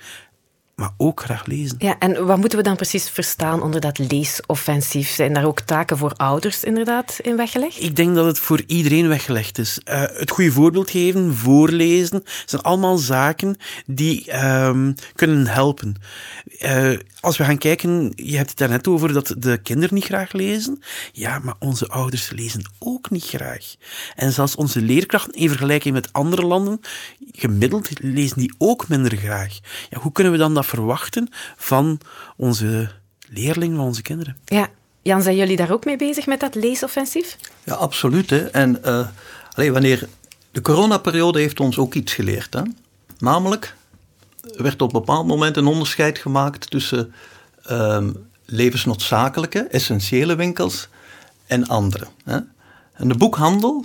maar 0.74 0.90
ook 0.96 1.20
graag 1.20 1.46
lezen. 1.46 1.76
Ja, 1.78 1.98
en 1.98 2.26
wat 2.26 2.38
moeten 2.38 2.58
we 2.58 2.64
dan 2.64 2.76
precies 2.76 3.08
verstaan 3.08 3.62
onder 3.62 3.80
dat 3.80 3.98
leesoffensief? 3.98 5.08
Zijn 5.08 5.34
daar 5.34 5.46
ook 5.46 5.60
taken 5.60 5.98
voor 5.98 6.12
ouders 6.16 6.64
inderdaad 6.64 7.18
in 7.22 7.36
weggelegd? 7.36 7.82
Ik 7.82 7.96
denk 7.96 8.14
dat 8.14 8.26
het 8.26 8.38
voor 8.38 8.62
iedereen 8.66 9.08
weggelegd 9.08 9.58
is. 9.58 9.80
Uh, 9.84 10.02
het 10.06 10.30
goede 10.30 10.52
voorbeeld 10.52 10.90
geven, 10.90 11.34
voorlezen, 11.34 12.22
zijn 12.44 12.62
allemaal 12.62 12.96
zaken 12.96 13.56
die 13.86 14.44
um, 14.44 14.94
kunnen 15.14 15.46
helpen. 15.46 15.94
Uh, 16.60 16.98
als 17.20 17.36
we 17.36 17.44
gaan 17.44 17.58
kijken, 17.58 18.12
je 18.14 18.36
hebt 18.36 18.48
het 18.48 18.58
daarnet 18.58 18.88
over 18.88 19.12
dat 19.12 19.34
de 19.38 19.58
kinderen 19.58 19.94
niet 19.94 20.04
graag 20.04 20.32
lezen. 20.32 20.82
Ja, 21.12 21.38
maar 21.38 21.54
onze 21.58 21.88
ouders 21.88 22.30
lezen 22.30 22.70
ook 22.78 23.10
niet 23.10 23.24
graag. 23.24 23.74
En 24.14 24.32
zelfs 24.32 24.54
onze 24.54 24.80
leerkrachten, 24.80 25.32
in 25.32 25.48
vergelijking 25.48 25.94
met 25.94 26.12
andere 26.12 26.46
landen, 26.46 26.80
gemiddeld 27.32 27.90
lezen 28.00 28.38
die 28.38 28.54
ook 28.58 28.88
minder 28.88 29.16
graag. 29.16 29.58
Ja, 29.90 29.98
hoe 29.98 30.12
kunnen 30.12 30.32
we 30.32 30.38
dan 30.38 30.54
dat 30.54 30.66
verwachten 30.66 31.28
van 31.56 32.00
onze 32.36 32.90
leerlingen, 33.28 33.76
van 33.76 33.84
onze 33.84 34.02
kinderen. 34.02 34.36
Ja. 34.44 34.68
Jan, 35.02 35.22
zijn 35.22 35.36
jullie 35.36 35.56
daar 35.56 35.72
ook 35.72 35.84
mee 35.84 35.96
bezig 35.96 36.26
met 36.26 36.40
dat 36.40 36.54
leesoffensief? 36.54 37.38
Ja, 37.64 37.74
absoluut. 37.74 38.30
Hè. 38.30 38.46
En 38.46 38.80
uh, 38.84 39.70
wanneer 39.70 40.08
de 40.50 40.60
coronaperiode 40.60 41.40
heeft 41.40 41.60
ons 41.60 41.78
ook 41.78 41.94
iets 41.94 42.12
geleerd. 42.12 42.54
Hè. 42.54 42.62
Namelijk, 43.18 43.76
er 44.56 44.62
werd 44.62 44.82
op 44.82 44.94
een 44.94 45.00
bepaald 45.00 45.26
moment 45.26 45.56
een 45.56 45.66
onderscheid 45.66 46.18
gemaakt 46.18 46.70
tussen 46.70 47.14
um, 47.70 48.28
levensnoodzakelijke, 48.44 49.58
essentiële 49.58 50.34
winkels 50.34 50.88
en 51.46 51.66
andere. 51.66 52.06
Hè. 52.24 52.38
En 52.92 53.08
de 53.08 53.16
boekhandel 53.16 53.84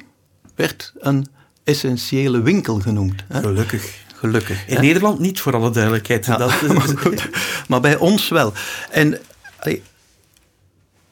werd 0.55 0.93
een 0.99 1.27
essentiële 1.69 2.41
winkel 2.41 2.79
genoemd. 2.79 3.23
Hè. 3.27 3.39
Gelukkig. 3.39 3.97
Gelukkig. 4.15 4.67
In 4.67 4.81
Nederland 4.81 5.19
niet, 5.19 5.41
voor 5.41 5.55
alle 5.55 5.69
duidelijkheid. 5.69 6.25
Ja, 6.25 6.37
dat, 6.37 6.61
maar, 6.67 6.87
goed, 6.97 7.29
maar 7.67 7.81
bij 7.81 7.97
ons 7.97 8.29
wel. 8.29 8.53
En 8.91 9.19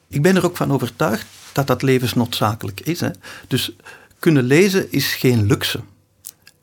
ik 0.08 0.22
ben 0.22 0.36
er 0.36 0.44
ook 0.44 0.56
van 0.56 0.72
overtuigd 0.72 1.26
dat 1.52 1.66
dat 1.66 1.82
levensnoodzakelijk 1.82 2.80
is. 2.80 3.00
Hè. 3.00 3.10
Dus 3.48 3.76
kunnen 4.18 4.42
lezen 4.42 4.92
is 4.92 5.14
geen 5.14 5.46
luxe. 5.46 5.80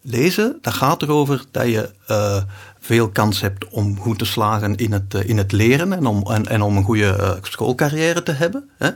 Lezen, 0.01 0.57
dat 0.61 0.73
gaat 0.73 1.01
erover 1.01 1.43
dat 1.51 1.65
je 1.65 1.91
uh, 2.07 2.41
veel 2.79 3.09
kans 3.09 3.41
hebt 3.41 3.67
om 3.67 3.99
goed 3.99 4.19
te 4.19 4.25
slagen 4.25 4.75
in 4.75 4.91
het, 4.91 5.13
uh, 5.13 5.29
in 5.29 5.37
het 5.37 5.51
leren 5.51 5.93
en 5.93 6.05
om, 6.05 6.31
en, 6.31 6.45
en 6.45 6.61
om 6.61 6.77
een 6.77 6.83
goede 6.83 7.17
uh, 7.19 7.31
schoolcarrière 7.41 8.23
te 8.23 8.31
hebben. 8.31 8.69
Hè. 8.77 8.89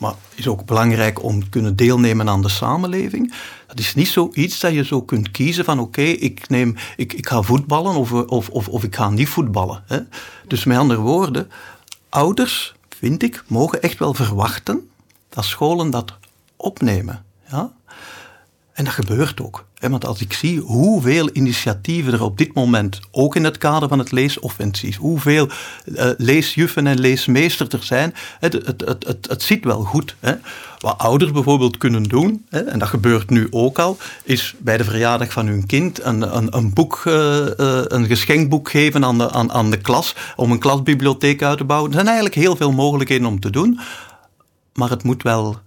Maar 0.00 0.14
is 0.34 0.46
ook 0.46 0.64
belangrijk 0.64 1.22
om 1.22 1.42
te 1.42 1.48
kunnen 1.48 1.76
deelnemen 1.76 2.28
aan 2.28 2.42
de 2.42 2.48
samenleving. 2.48 3.34
Dat 3.66 3.78
is 3.78 3.94
niet 3.94 4.08
zoiets 4.08 4.60
dat 4.60 4.72
je 4.72 4.84
zo 4.84 5.02
kunt 5.02 5.30
kiezen 5.30 5.64
van 5.64 5.78
oké, 5.78 6.02
ik 6.02 6.46
ik, 6.48 6.78
ik, 6.96 7.12
ik 7.12 7.28
ga 7.28 7.42
voetballen 7.42 7.94
of, 7.94 8.12
of, 8.12 8.48
of, 8.48 8.68
of 8.68 8.84
ik 8.84 8.96
ga 8.96 9.10
niet 9.10 9.28
voetballen. 9.28 9.82
Hè. 9.86 9.98
Dus 10.46 10.64
met 10.64 10.78
andere 10.78 11.00
woorden, 11.00 11.50
ouders, 12.08 12.74
vind 12.88 13.22
ik, 13.22 13.44
mogen 13.46 13.82
echt 13.82 13.98
wel 13.98 14.14
verwachten 14.14 14.90
dat 15.28 15.44
scholen 15.44 15.90
dat 15.90 16.12
opnemen. 16.56 17.24
Ja? 17.50 17.72
En 18.72 18.84
dat 18.84 18.92
gebeurt 18.92 19.40
ook. 19.40 19.66
Want 19.88 20.06
als 20.06 20.20
ik 20.20 20.32
zie 20.32 20.60
hoeveel 20.60 21.30
initiatieven 21.32 22.12
er 22.12 22.22
op 22.22 22.38
dit 22.38 22.54
moment, 22.54 23.00
ook 23.10 23.36
in 23.36 23.44
het 23.44 23.58
kader 23.58 23.88
van 23.88 23.98
het 23.98 24.12
leesoffensief, 24.12 24.96
hoeveel 24.96 25.48
uh, 25.84 26.10
leesjuffen 26.16 26.86
en 26.86 27.00
leesmeesters 27.00 27.68
er 27.68 27.82
zijn, 27.82 28.14
het, 28.40 28.52
het, 28.52 28.80
het, 29.06 29.26
het, 29.28 29.58
wel 29.62 29.82
goed. 29.82 30.16
Hè. 30.20 30.34
Wat 30.78 30.98
ouders 30.98 31.30
bijvoorbeeld 31.30 31.78
kunnen 31.78 32.02
doen, 32.02 32.44
hè, 32.48 32.60
en 32.60 32.78
dat 32.78 32.88
gebeurt 32.88 33.30
nu 33.30 33.46
ook 33.50 33.78
al, 33.78 33.96
is 34.22 34.54
bij 34.58 34.76
de 34.76 34.84
verjaardag 34.84 35.32
van 35.32 35.46
hun 35.46 35.66
kind 35.66 36.04
een, 36.04 36.36
een, 36.36 36.56
een 36.56 36.72
boek, 36.72 37.02
uh, 37.06 37.14
uh, 37.14 37.82
een 37.84 38.06
geschenkboek 38.06 38.70
geven 38.70 39.04
aan 39.04 39.18
de, 39.18 39.30
aan, 39.30 39.52
aan 39.52 39.70
de 39.70 39.80
klas, 39.80 40.14
om 40.36 40.50
een 40.50 40.58
klasbibliotheek 40.58 41.42
uit 41.42 41.58
te 41.58 41.64
bouwen. 41.64 41.90
Er 41.90 41.96
zijn 41.96 42.06
eigenlijk 42.06 42.36
heel 42.36 42.56
veel 42.56 42.72
mogelijkheden 42.72 43.26
om 43.26 43.40
te 43.40 43.50
doen, 43.50 43.80
maar 44.74 44.90
het 44.90 45.02
moet 45.02 45.22
wel 45.22 45.58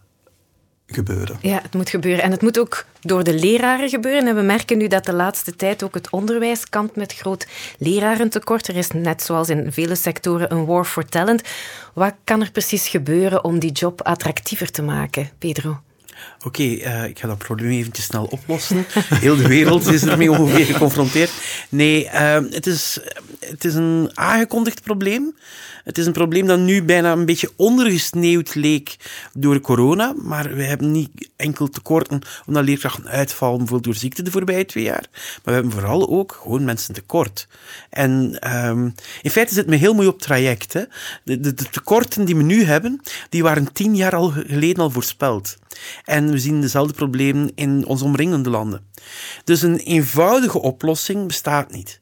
gebeuren. 0.93 1.37
Ja, 1.41 1.59
het 1.61 1.73
moet 1.73 1.89
gebeuren. 1.89 2.23
En 2.23 2.31
het 2.31 2.41
moet 2.41 2.59
ook 2.59 2.85
door 3.01 3.23
de 3.23 3.33
leraren 3.33 3.89
gebeuren. 3.89 4.27
En 4.27 4.35
we 4.35 4.41
merken 4.41 4.77
nu 4.77 4.87
dat 4.87 5.05
de 5.05 5.13
laatste 5.13 5.55
tijd 5.55 5.83
ook 5.83 5.93
het 5.93 6.09
onderwijs 6.09 6.69
kampt 6.69 6.95
met 6.95 7.13
groot 7.13 7.47
lerarentekort. 7.77 8.67
Er 8.67 8.75
is 8.75 8.91
net 8.91 9.21
zoals 9.21 9.49
in 9.49 9.71
vele 9.71 9.95
sectoren 9.95 10.51
een 10.51 10.65
war 10.65 10.85
for 10.85 11.05
talent. 11.05 11.41
Wat 11.93 12.13
kan 12.23 12.41
er 12.41 12.51
precies 12.51 12.87
gebeuren 12.87 13.43
om 13.43 13.59
die 13.59 13.71
job 13.71 14.01
attractiever 14.01 14.71
te 14.71 14.81
maken, 14.81 15.29
Pedro? 15.37 15.79
Oké, 16.45 16.63
uh, 16.63 17.03
ik 17.03 17.19
ga 17.19 17.27
dat 17.27 17.37
probleem 17.37 17.69
eventjes 17.69 18.05
snel 18.05 18.25
oplossen. 18.25 18.85
Heel 19.09 19.35
de 19.35 19.47
wereld 19.47 19.85
is 19.87 20.03
ermee 20.03 20.31
ongeveer 20.31 20.65
geconfronteerd. 20.65 21.31
Nee, 21.69 22.03
uh, 22.05 22.37
het, 22.49 22.67
is, 22.67 22.99
het 23.39 23.65
is 23.65 23.75
een 23.75 24.09
aangekondigd 24.13 24.83
probleem. 24.83 25.35
Het 25.83 25.97
is 25.97 26.05
een 26.05 26.13
probleem 26.13 26.47
dat 26.47 26.59
nu 26.59 26.83
bijna 26.83 27.11
een 27.11 27.25
beetje 27.25 27.51
ondergesneeuwd 27.55 28.55
leek 28.55 28.95
door 29.33 29.59
corona. 29.59 30.13
Maar 30.17 30.55
we 30.55 30.63
hebben 30.63 30.91
niet 30.91 31.29
enkel 31.35 31.69
tekorten 31.69 32.21
omdat 32.45 32.63
leerkrachten 32.63 33.07
uitvallen, 33.07 33.57
bijvoorbeeld 33.57 33.93
door 33.93 34.01
ziekte 34.01 34.21
de 34.21 34.31
voorbije 34.31 34.65
twee 34.65 34.83
jaar. 34.83 35.05
Maar 35.11 35.41
we 35.43 35.51
hebben 35.51 35.71
vooral 35.71 36.09
ook 36.09 36.39
gewoon 36.41 36.63
mensen 36.63 36.93
tekort. 36.93 37.47
En 37.89 38.39
um, 38.55 38.95
in 39.21 39.31
feite 39.31 39.53
zit 39.53 39.67
me 39.67 39.75
heel 39.75 39.93
mooi 39.93 40.07
op 40.07 40.21
traject. 40.21 40.87
De, 41.23 41.53
tekorten 41.53 42.25
die 42.25 42.35
we 42.35 42.43
nu 42.43 42.63
hebben, 42.63 43.01
die 43.29 43.43
waren 43.43 43.73
tien 43.73 43.95
jaar 43.95 44.15
al 44.15 44.29
geleden 44.29 44.83
al 44.83 44.89
voorspeld. 44.89 45.57
We 46.21 46.39
zien 46.39 46.61
dezelfde 46.61 46.93
problemen 46.93 47.51
in 47.55 47.85
onze 47.85 48.03
omringende 48.03 48.49
landen. 48.49 48.81
Dus 49.43 49.61
een 49.61 49.77
eenvoudige 49.77 50.61
oplossing 50.61 51.27
bestaat 51.27 51.71
niet. 51.71 52.01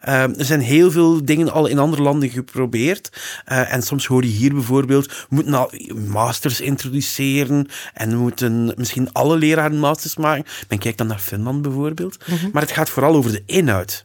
Ehm, 0.00 0.34
er 0.38 0.44
zijn 0.44 0.60
heel 0.60 0.90
veel 0.90 1.24
dingen 1.24 1.52
al 1.52 1.66
in 1.66 1.78
andere 1.78 2.02
landen 2.02 2.30
geprobeerd. 2.30 3.10
Uh, 3.48 3.72
en 3.72 3.82
soms 3.82 4.06
hoor 4.06 4.22
je 4.22 4.28
hier 4.30 4.54
bijvoorbeeld, 4.54 5.06
we 5.06 5.26
moeten 5.28 5.54
al 5.54 5.70
masters 5.94 6.60
introduceren 6.60 7.66
en 7.94 8.10
we 8.10 8.16
moeten 8.16 8.74
misschien 8.76 9.12
alle 9.12 9.36
leraren 9.36 9.78
masters 9.78 10.16
maken. 10.16 10.44
Men 10.68 10.78
kijkt 10.78 10.98
dan 10.98 11.06
naar 11.06 11.18
Finland 11.18 11.62
bijvoorbeeld. 11.62 12.16
Mhm. 12.26 12.48
Maar 12.52 12.62
het 12.62 12.72
gaat 12.72 12.90
vooral 12.90 13.14
over 13.14 13.32
de 13.32 13.42
inhoud. 13.46 14.04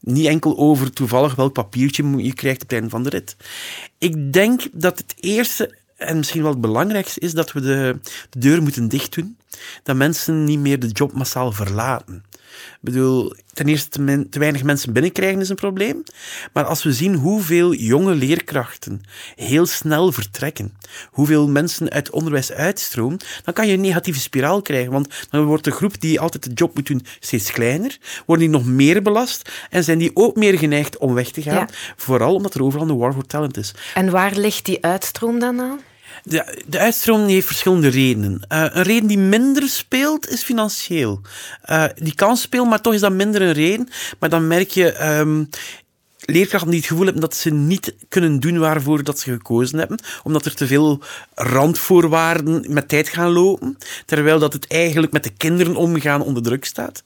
Niet 0.00 0.26
enkel 0.26 0.58
over 0.58 0.92
toevallig 0.92 1.34
welk 1.34 1.52
papiertje 1.52 2.24
je 2.24 2.34
krijgt 2.34 2.62
op 2.62 2.68
het 2.68 2.72
einde 2.72 2.90
van 2.90 3.02
de 3.02 3.08
rit. 3.08 3.36
Ik 3.98 4.32
denk 4.32 4.62
dat 4.72 4.98
het 4.98 5.14
eerste 5.20 5.74
en 5.96 6.16
misschien 6.16 6.42
wel 6.42 6.50
het 6.50 6.60
belangrijkste 6.60 7.20
is 7.20 7.34
dat 7.34 7.52
we 7.52 7.60
de, 7.60 7.98
de 8.30 8.38
deur 8.38 8.62
moeten 8.62 8.88
dicht 8.88 9.14
doen. 9.14 9.36
Dat 9.82 9.96
mensen 9.96 10.44
niet 10.44 10.58
meer 10.58 10.78
de 10.78 10.88
job 10.88 11.12
massaal 11.12 11.52
verlaten. 11.52 12.24
Ik 12.72 12.92
bedoel, 12.92 13.34
ten 13.52 13.66
eerste 13.66 13.88
te, 13.88 14.26
te, 14.30 14.38
weinig 14.38 14.62
mensen 14.62 14.92
binnenkrijgen 14.92 15.40
is 15.40 15.48
een 15.48 15.56
probleem. 15.56 16.02
Maar 16.52 16.64
als 16.64 16.82
we 16.82 16.92
zien 16.92 17.14
hoeveel 17.14 17.74
jonge 17.74 18.14
leerkrachten 18.14 19.00
heel 19.36 19.66
snel 19.66 20.12
vertrekken, 20.12 20.72
hoeveel 21.10 21.48
mensen 21.48 21.90
uit 21.90 22.06
het 22.06 22.16
onderwijs 22.16 22.52
uitstromen, 22.52 23.18
dan 23.44 23.54
kan 23.54 23.66
je 23.66 23.72
een 23.72 23.80
negatieve 23.80 24.20
spiraal 24.20 24.62
krijgen. 24.62 24.92
Want 24.92 25.26
dan 25.30 25.44
wordt 25.44 25.64
de 25.64 25.70
groep 25.70 26.00
die 26.00 26.20
altijd 26.20 26.44
de 26.44 26.52
job 26.54 26.74
moet 26.74 26.86
doen 26.86 27.06
steeds 27.20 27.50
kleiner, 27.50 27.98
worden 28.26 28.50
die 28.50 28.56
nog 28.58 28.66
meer 28.66 29.02
belast 29.02 29.50
en 29.70 29.84
zijn 29.84 29.98
die 29.98 30.10
ook 30.14 30.36
meer 30.36 30.58
geneigd 30.58 30.98
om 30.98 31.14
weg 31.14 31.30
te 31.30 31.42
gaan. 31.42 31.68
Vooral 31.96 32.34
omdat 32.34 32.54
er 32.54 32.62
overal 32.62 32.88
een 32.88 32.96
war 32.96 33.12
for 33.12 33.26
talent 33.26 33.56
is. 33.56 33.74
En 33.94 34.10
waar 34.10 34.34
ligt 34.34 34.64
die 34.64 34.84
uitstroom 34.84 35.38
dan 35.38 35.60
aan? 35.60 35.80
De, 36.28 36.62
de 36.66 36.78
uitstroom 36.78 37.26
heeft 37.26 37.46
verschillende 37.46 37.88
redenen. 37.88 38.40
Uh, 38.52 38.64
een 38.72 38.82
reden 38.82 39.06
die 39.06 39.18
minder 39.18 39.68
speelt 39.68 40.28
is 40.28 40.42
financieel. 40.42 41.20
Uh, 41.70 41.84
die 41.94 42.14
kan 42.14 42.36
spelen, 42.36 42.68
maar 42.68 42.80
toch 42.80 42.94
is 42.94 43.00
dat 43.00 43.12
minder 43.12 43.42
een 43.42 43.52
reden. 43.52 43.88
Maar 44.18 44.28
dan 44.28 44.46
merk 44.46 44.70
je 44.70 45.18
um, 45.18 45.48
leerkrachten 46.26 46.70
die 46.70 46.78
het 46.78 46.88
gevoel 46.88 47.04
hebben 47.04 47.22
dat 47.22 47.34
ze 47.34 47.50
niet 47.50 47.94
kunnen 48.08 48.40
doen 48.40 48.58
waarvoor 48.58 49.02
dat 49.02 49.18
ze 49.18 49.30
gekozen 49.30 49.78
hebben, 49.78 49.98
omdat 50.22 50.44
er 50.44 50.54
te 50.54 50.66
veel 50.66 51.02
randvoorwaarden 51.34 52.64
met 52.68 52.88
tijd 52.88 53.08
gaan 53.08 53.30
lopen, 53.30 53.78
terwijl 54.04 54.38
dat 54.38 54.52
het 54.52 54.66
eigenlijk 54.66 55.12
met 55.12 55.24
de 55.24 55.30
kinderen 55.36 55.76
omgaan 55.76 56.22
onder 56.22 56.42
druk 56.42 56.64
staat. 56.64 57.02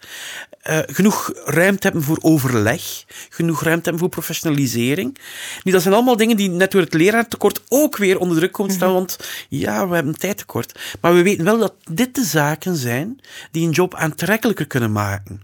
Uh, 0.70 0.78
genoeg 0.86 1.32
ruimte 1.44 1.86
hebben 1.86 2.02
voor 2.02 2.18
overleg, 2.20 3.04
genoeg 3.28 3.62
ruimte 3.62 3.82
hebben 3.82 4.00
voor 4.00 4.08
professionalisering. 4.08 5.18
Nu, 5.62 5.72
dat 5.72 5.82
zijn 5.82 5.94
allemaal 5.94 6.16
dingen 6.16 6.36
die 6.36 6.50
net 6.50 6.70
door 6.70 6.80
het 6.80 6.94
leraartekort 6.94 7.62
ook 7.68 7.96
weer 7.96 8.18
onder 8.18 8.36
druk 8.36 8.52
komen 8.52 8.72
staan, 8.72 8.88
mhm. 8.88 8.96
want 8.96 9.18
ja, 9.48 9.88
we 9.88 9.94
hebben 9.94 10.18
tijdtekort. 10.18 10.78
Maar 11.00 11.14
we 11.14 11.22
weten 11.22 11.44
wel 11.44 11.58
dat 11.58 11.74
dit 11.90 12.14
de 12.14 12.24
zaken 12.24 12.76
zijn 12.76 13.20
die 13.50 13.66
een 13.66 13.72
job 13.72 13.94
aantrekkelijker 13.94 14.66
kunnen 14.66 14.92
maken. 14.92 15.42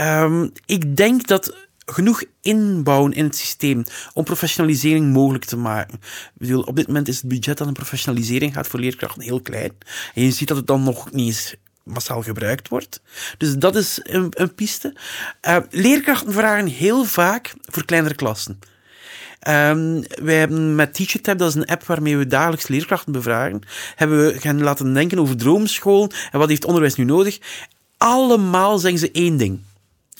Um, 0.00 0.52
ik 0.66 0.96
denk 0.96 1.26
dat 1.26 1.65
genoeg 1.86 2.22
inbouwen 2.40 3.12
in 3.12 3.24
het 3.24 3.36
systeem 3.36 3.84
om 4.14 4.24
professionalisering 4.24 5.12
mogelijk 5.12 5.44
te 5.44 5.56
maken. 5.56 5.94
Ik 5.94 6.30
bedoel, 6.34 6.62
op 6.62 6.76
dit 6.76 6.86
moment 6.86 7.08
is 7.08 7.16
het 7.16 7.28
budget 7.28 7.58
dat 7.58 7.66
een 7.66 7.72
professionalisering 7.72 8.54
gaat 8.54 8.66
voor 8.66 8.80
leerkrachten 8.80 9.22
heel 9.22 9.40
klein. 9.40 9.72
En 10.14 10.22
je 10.22 10.30
ziet 10.30 10.48
dat 10.48 10.56
het 10.56 10.66
dan 10.66 10.82
nog 10.82 11.12
niet 11.12 11.26
eens 11.26 11.54
massaal 11.82 12.22
gebruikt 12.22 12.68
wordt. 12.68 13.00
Dus 13.38 13.56
dat 13.56 13.76
is 13.76 14.00
een, 14.02 14.26
een 14.30 14.54
piste. 14.54 14.94
Uh, 15.48 15.56
leerkrachten 15.70 16.32
vragen 16.32 16.66
heel 16.66 17.04
vaak 17.04 17.54
voor 17.62 17.84
kleinere 17.84 18.14
klassen. 18.14 18.58
Um, 19.48 20.04
wij 20.22 20.38
hebben 20.38 20.74
met 20.74 20.94
TeacherTab, 20.94 21.38
dat 21.38 21.48
is 21.48 21.54
een 21.54 21.66
app 21.66 21.84
waarmee 21.84 22.16
we 22.16 22.26
dagelijks 22.26 22.68
leerkrachten 22.68 23.12
bevragen, 23.12 23.60
hebben 23.94 24.26
we 24.26 24.40
gaan 24.40 24.62
laten 24.62 24.94
denken 24.94 25.18
over 25.18 25.36
droomschool 25.36 26.10
en 26.30 26.38
wat 26.38 26.48
heeft 26.48 26.64
onderwijs 26.64 26.94
nu 26.94 27.04
nodig. 27.04 27.38
Allemaal 27.96 28.78
zeggen 28.78 29.00
ze 29.00 29.10
één 29.10 29.36
ding 29.36 29.60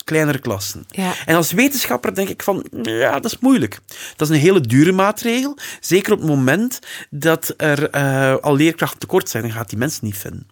kleinere 0.07 0.39
klassen. 0.39 0.85
Ja. 0.87 1.13
En 1.25 1.35
als 1.35 1.51
wetenschapper 1.51 2.15
denk 2.15 2.29
ik 2.29 2.43
van, 2.43 2.65
ja, 2.81 3.19
dat 3.19 3.31
is 3.31 3.39
moeilijk. 3.39 3.79
Dat 4.15 4.29
is 4.29 4.35
een 4.35 4.41
hele 4.41 4.61
dure 4.61 4.91
maatregel. 4.91 5.57
Zeker 5.79 6.13
op 6.13 6.19
het 6.19 6.27
moment 6.27 6.79
dat 7.09 7.53
er 7.57 7.95
uh, 7.95 8.35
al 8.35 8.55
leerkrachten 8.55 8.99
tekort 8.99 9.29
zijn, 9.29 9.43
dan 9.43 9.51
gaat 9.51 9.69
die 9.69 9.77
mensen 9.77 10.05
niet 10.05 10.17
vinden. 10.17 10.47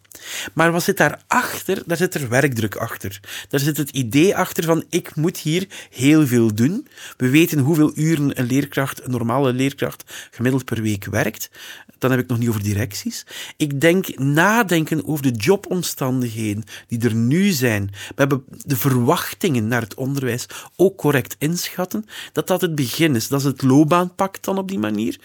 Maar 0.53 0.71
wat 0.71 0.83
zit 0.83 0.97
daarachter? 0.97 1.83
Daar 1.85 1.97
zit 1.97 2.13
er 2.13 2.29
werkdruk 2.29 2.75
achter. 2.75 3.19
Daar 3.49 3.59
zit 3.59 3.77
het 3.77 3.89
idee 3.89 4.35
achter 4.35 4.63
van 4.63 4.83
ik 4.89 5.15
moet 5.15 5.37
hier 5.37 5.67
heel 5.89 6.27
veel 6.27 6.53
doen. 6.55 6.87
We 7.17 7.29
weten 7.29 7.59
hoeveel 7.59 7.91
uren 7.95 8.39
een 8.39 8.45
leerkracht, 8.45 9.03
een 9.03 9.11
normale 9.11 9.53
leerkracht, 9.53 10.03
gemiddeld 10.31 10.65
per 10.65 10.81
week 10.81 11.05
werkt. 11.05 11.49
Dan 11.97 12.11
heb 12.11 12.19
ik 12.19 12.27
nog 12.27 12.37
niet 12.37 12.49
over 12.49 12.63
directies. 12.63 13.25
Ik 13.57 13.81
denk 13.81 14.17
nadenken 14.17 15.07
over 15.07 15.23
de 15.23 15.37
jobomstandigheden 15.37 16.63
die 16.87 17.01
er 17.01 17.15
nu 17.15 17.49
zijn. 17.49 17.89
We 17.91 18.13
hebben 18.15 18.43
de 18.47 18.75
verwachtingen 18.75 19.67
naar 19.67 19.81
het 19.81 19.93
onderwijs 19.93 20.45
ook 20.75 20.97
correct 20.97 21.35
inschatten. 21.39 22.05
Dat 22.31 22.47
dat 22.47 22.61
het 22.61 22.75
begin 22.75 23.15
is. 23.15 23.27
Dat 23.27 23.39
is 23.39 23.45
het 23.45 23.61
loopbaanpact 23.61 24.43
dan 24.43 24.57
op 24.57 24.67
die 24.67 24.79
manier. 24.79 25.19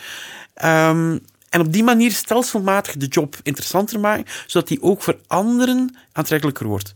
Um, 0.64 1.20
en 1.50 1.61
op 1.61 1.73
die 1.73 1.85
manier 1.85 2.11
stelselmatig 2.12 2.97
de 2.97 3.07
job 3.07 3.37
interessanter 3.42 4.00
maken, 4.00 4.25
zodat 4.47 4.69
die 4.69 4.83
ook 4.83 5.02
voor 5.02 5.19
anderen 5.26 5.97
aantrekkelijker 6.12 6.66
wordt. 6.66 6.95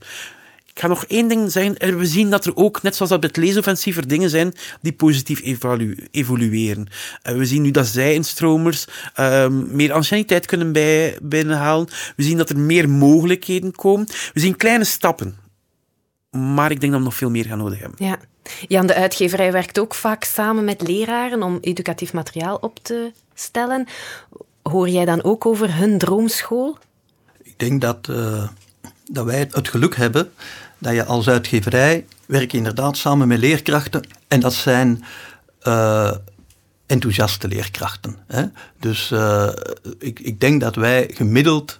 Ik 0.74 0.80
ga 0.80 0.86
nog 0.86 1.04
één 1.04 1.28
ding 1.28 1.52
zeggen. 1.52 1.98
We 1.98 2.06
zien 2.06 2.30
dat 2.30 2.44
er 2.44 2.56
ook, 2.56 2.82
net 2.82 2.94
zoals 2.96 3.10
dat 3.10 3.20
bij 3.20 3.28
het 3.32 3.44
leesoffensief, 3.44 3.96
er 3.96 4.08
dingen 4.08 4.30
zijn 4.30 4.54
die 4.80 4.92
positief 4.92 5.42
evolu 5.42 6.06
evolueren. 6.10 6.86
Uh, 7.22 7.36
we 7.36 7.46
zien 7.46 7.62
nu 7.62 7.70
dat 7.70 7.86
zij-instromers 7.86 8.86
uh, 9.20 9.48
meer 9.48 9.92
anciëniteit 9.92 10.46
kunnen 10.46 10.72
bij, 10.72 11.18
binnenhalen. 11.22 11.88
We 12.16 12.22
zien 12.22 12.36
dat 12.36 12.50
er 12.50 12.58
meer 12.58 12.88
mogelijkheden 12.88 13.72
komen. 13.72 14.06
We 14.32 14.40
zien 14.40 14.56
kleine 14.56 14.84
stappen. 14.84 15.36
Maar 16.30 16.70
ik 16.70 16.80
denk 16.80 16.92
dat 16.92 17.00
we 17.00 17.06
nog 17.06 17.16
veel 17.16 17.30
meer 17.30 17.44
gaan 17.44 17.58
nodig 17.58 17.78
hebben. 17.78 18.06
Ja. 18.06 18.18
Jan, 18.68 18.86
de 18.86 18.94
uitgeverij 18.94 19.52
werkt 19.52 19.78
ook 19.78 19.94
vaak 19.94 20.24
samen 20.24 20.64
met 20.64 20.88
leraren 20.88 21.42
om 21.42 21.58
educatief 21.60 22.12
materiaal 22.12 22.56
op 22.56 22.78
te 22.82 23.12
stellen. 23.34 23.86
Hoor 24.70 24.88
jij 24.88 25.04
dan 25.04 25.22
ook 25.22 25.46
over 25.46 25.76
hun 25.76 25.98
droomschool? 25.98 26.78
Ik 27.42 27.58
denk 27.58 27.80
dat, 27.80 28.08
uh, 28.10 28.48
dat 29.04 29.24
wij 29.24 29.38
het 29.38 29.68
geluk 29.68 29.96
hebben 29.96 30.32
dat 30.78 30.94
je 30.94 31.04
als 31.04 31.28
uitgeverij 31.28 32.06
werkt 32.26 32.52
inderdaad 32.52 32.96
samen 32.96 33.28
met 33.28 33.38
leerkrachten. 33.38 34.08
En 34.28 34.40
dat 34.40 34.52
zijn 34.52 35.04
uh, 35.62 36.12
enthousiaste 36.86 37.48
leerkrachten. 37.48 38.16
Hè? 38.26 38.44
Dus 38.80 39.10
uh, 39.10 39.48
ik, 39.98 40.20
ik 40.20 40.40
denk 40.40 40.60
dat 40.60 40.74
wij 40.74 41.10
gemiddeld 41.14 41.78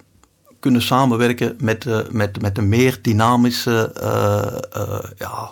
kunnen 0.59 0.81
samenwerken 0.81 1.55
met, 1.59 1.85
uh, 1.85 1.99
met, 2.09 2.41
met 2.41 2.57
een 2.57 2.69
meer 2.69 2.99
dynamische 3.01 3.91
ja, 5.17 5.51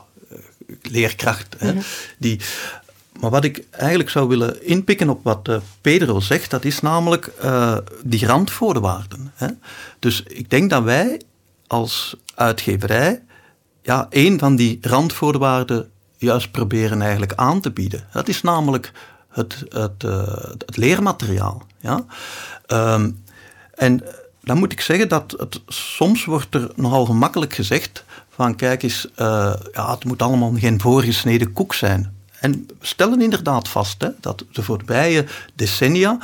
leerkracht. 0.82 1.56
Hè? 1.58 1.74
Die 2.18 2.40
maar 3.20 3.30
wat 3.30 3.44
ik 3.44 3.66
eigenlijk 3.72 4.10
zou 4.10 4.28
willen 4.28 4.66
inpikken 4.66 5.10
op 5.10 5.24
wat 5.24 5.48
uh, 5.48 5.58
Pedro 5.82 6.20
zegt, 6.20 6.50
dat 6.50 6.66
is 6.66 6.80
namelijk 6.80 7.32
uh, 7.44 7.78
die 8.04 8.26
randvoorwaarden. 8.26 9.32
Hè? 9.36 9.48
Dus 10.00 10.24
ik 10.24 10.50
denk 10.50 10.70
dat 10.70 10.84
wij 10.84 11.22
als 11.68 12.16
uitgeverij 12.36 13.22
ja, 13.82 14.08
een 14.10 14.40
van 14.40 14.56
die 14.56 14.78
randvoorwaarden 14.82 15.90
juist 16.18 16.52
proberen 16.52 17.02
eigenlijk 17.02 17.34
aan 17.36 17.62
te 17.62 17.72
bieden. 17.72 18.08
Dat 18.12 18.28
is 18.28 18.42
namelijk 18.42 18.92
het, 19.30 19.64
het, 19.70 20.04
uh, 20.04 20.28
het 20.66 20.78
leermateriaal. 20.78 21.64
Ja? 21.80 22.06
Um, 22.68 23.24
en 23.74 24.04
dan 24.42 24.58
moet 24.58 24.72
ik 24.72 24.82
zeggen 24.82 25.10
dat 25.10 25.36
het, 25.38 25.62
soms 25.68 26.26
wordt 26.26 26.56
er 26.56 26.72
nogal 26.76 27.06
gemakkelijk 27.06 27.54
gezegd 27.54 28.04
van 28.30 28.56
kijk 28.56 28.84
eens, 28.84 29.08
ja, 29.16 29.92
het 29.92 30.06
moet 30.06 30.22
allemaal 30.22 30.54
geen 30.56 30.82
voorgesneden 30.82 31.54
koek 31.54 31.74
zijn. 31.74 32.23
En 32.44 32.52
we 32.52 32.86
stellen 32.86 33.22
inderdaad 33.22 33.68
vast 33.68 34.02
hè, 34.02 34.10
dat 34.20 34.46
de 34.52 34.64
voorbije 34.64 35.26
decennia 35.56 36.18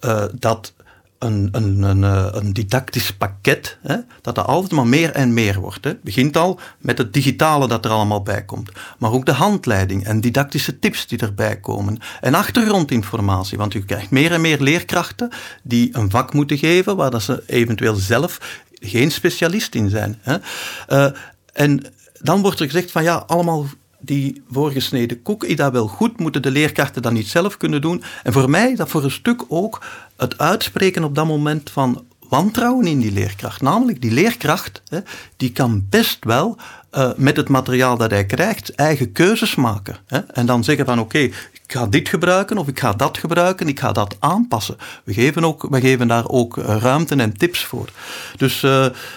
uh, 0.00 0.24
dat 0.32 0.72
een, 1.18 1.48
een, 1.52 1.82
een, 1.82 2.04
eh, 2.04 2.26
een, 2.30 2.52
didactisch 2.52 3.12
pakket, 3.12 3.78
hè, 3.82 3.96
dat 4.20 4.36
er 4.36 4.42
altijd 4.42 4.72
maar 4.72 4.86
meer 4.86 5.10
en 5.10 5.34
meer 5.34 5.60
wordt. 5.60 5.84
Hè. 5.84 5.90
Het 5.90 6.02
begint 6.02 6.36
al 6.36 6.60
met 6.78 6.98
het 6.98 7.12
digitale 7.12 7.68
dat 7.68 7.84
er 7.84 7.90
allemaal 7.90 8.22
bij 8.22 8.44
komt. 8.44 8.70
Maar 8.98 9.12
ook 9.12 9.26
de 9.26 9.32
handleiding 9.32 10.04
en 10.04 10.20
didactische 10.20 10.78
tips 10.78 11.06
die 11.06 11.18
erbij 11.18 11.56
komen. 11.56 11.98
En 12.20 12.34
achtergrondinformatie, 12.34 13.58
want 13.58 13.74
u 13.74 13.84
krijgt 13.84 14.10
meer 14.10 14.32
en 14.32 14.40
meer 14.40 14.60
leerkrachten 14.60 15.30
die 15.62 15.88
een 15.92 16.10
vak 16.10 16.32
moeten 16.32 16.58
geven 16.58 16.96
waar 16.96 17.10
dat 17.10 17.22
ze 17.22 17.42
eventueel 17.46 17.94
zelf 17.94 18.62
geen 18.72 19.10
specialist 19.10 19.74
in 19.74 19.90
zijn. 19.90 20.18
Hè. 20.20 20.36
Uh, 20.88 21.16
en 21.52 21.84
dan 22.20 22.42
wordt 22.42 22.60
er 22.60 22.66
gezegd 22.66 22.90
van 22.90 23.02
ja, 23.02 23.24
allemaal 23.26 23.66
die 24.10 24.42
voorgesneden 24.50 25.22
koek, 25.22 25.44
is 25.44 25.56
dat 25.56 25.72
wel 25.72 25.86
goed? 25.86 26.18
Moeten 26.18 26.42
de 26.42 26.50
leerkrachten 26.50 27.02
dat 27.02 27.12
niet 27.12 27.28
zelf 27.28 27.56
kunnen 27.56 27.80
doen? 27.80 28.02
En 28.22 28.32
voor 28.32 28.50
mij 28.50 28.74
dat 28.74 28.88
voor 28.88 29.04
een 29.04 29.10
stuk 29.10 29.44
ook 29.48 29.82
het 30.16 30.38
uitspreken 30.38 31.04
op 31.04 31.14
dat 31.14 31.26
moment 31.26 31.70
van 31.70 32.04
wantrouwen 32.28 32.86
in 32.86 32.98
die 32.98 33.12
leerkracht. 33.12 33.60
Namelijk, 33.60 34.00
die 34.00 34.10
leerkracht 34.10 34.82
hè, 34.88 34.98
die 35.36 35.52
kan 35.52 35.86
best 35.90 36.24
wel 36.24 36.56
uh, 36.92 37.10
met 37.16 37.36
het 37.36 37.48
materiaal 37.48 37.96
dat 37.96 38.10
hij 38.10 38.26
krijgt 38.26 38.74
eigen 38.74 39.12
keuzes 39.12 39.54
maken. 39.54 39.96
Hè, 40.06 40.18
en 40.18 40.46
dan 40.46 40.64
zeggen 40.64 40.84
van 40.86 40.98
oké, 40.98 41.18
ik 41.18 41.62
ga 41.66 41.86
dit 41.86 42.08
gebruiken 42.08 42.58
of 42.58 42.68
ik 42.68 42.80
ga 42.80 42.92
dat 42.92 43.18
gebruiken, 43.18 43.68
ik 43.68 43.80
ga 43.80 43.92
dat 43.92 44.16
aanpassen. 44.18 44.76
We 45.04 45.12
geven, 45.12 45.44
ook, 45.44 45.66
we 45.70 45.80
geven 45.80 46.08
daar 46.08 46.28
ook 46.28 46.56
uh, 46.56 46.76
ruimte 46.76 47.16
en 47.16 47.36
tips 47.36 47.64
voor. 47.64 47.88
Dus 48.36 48.66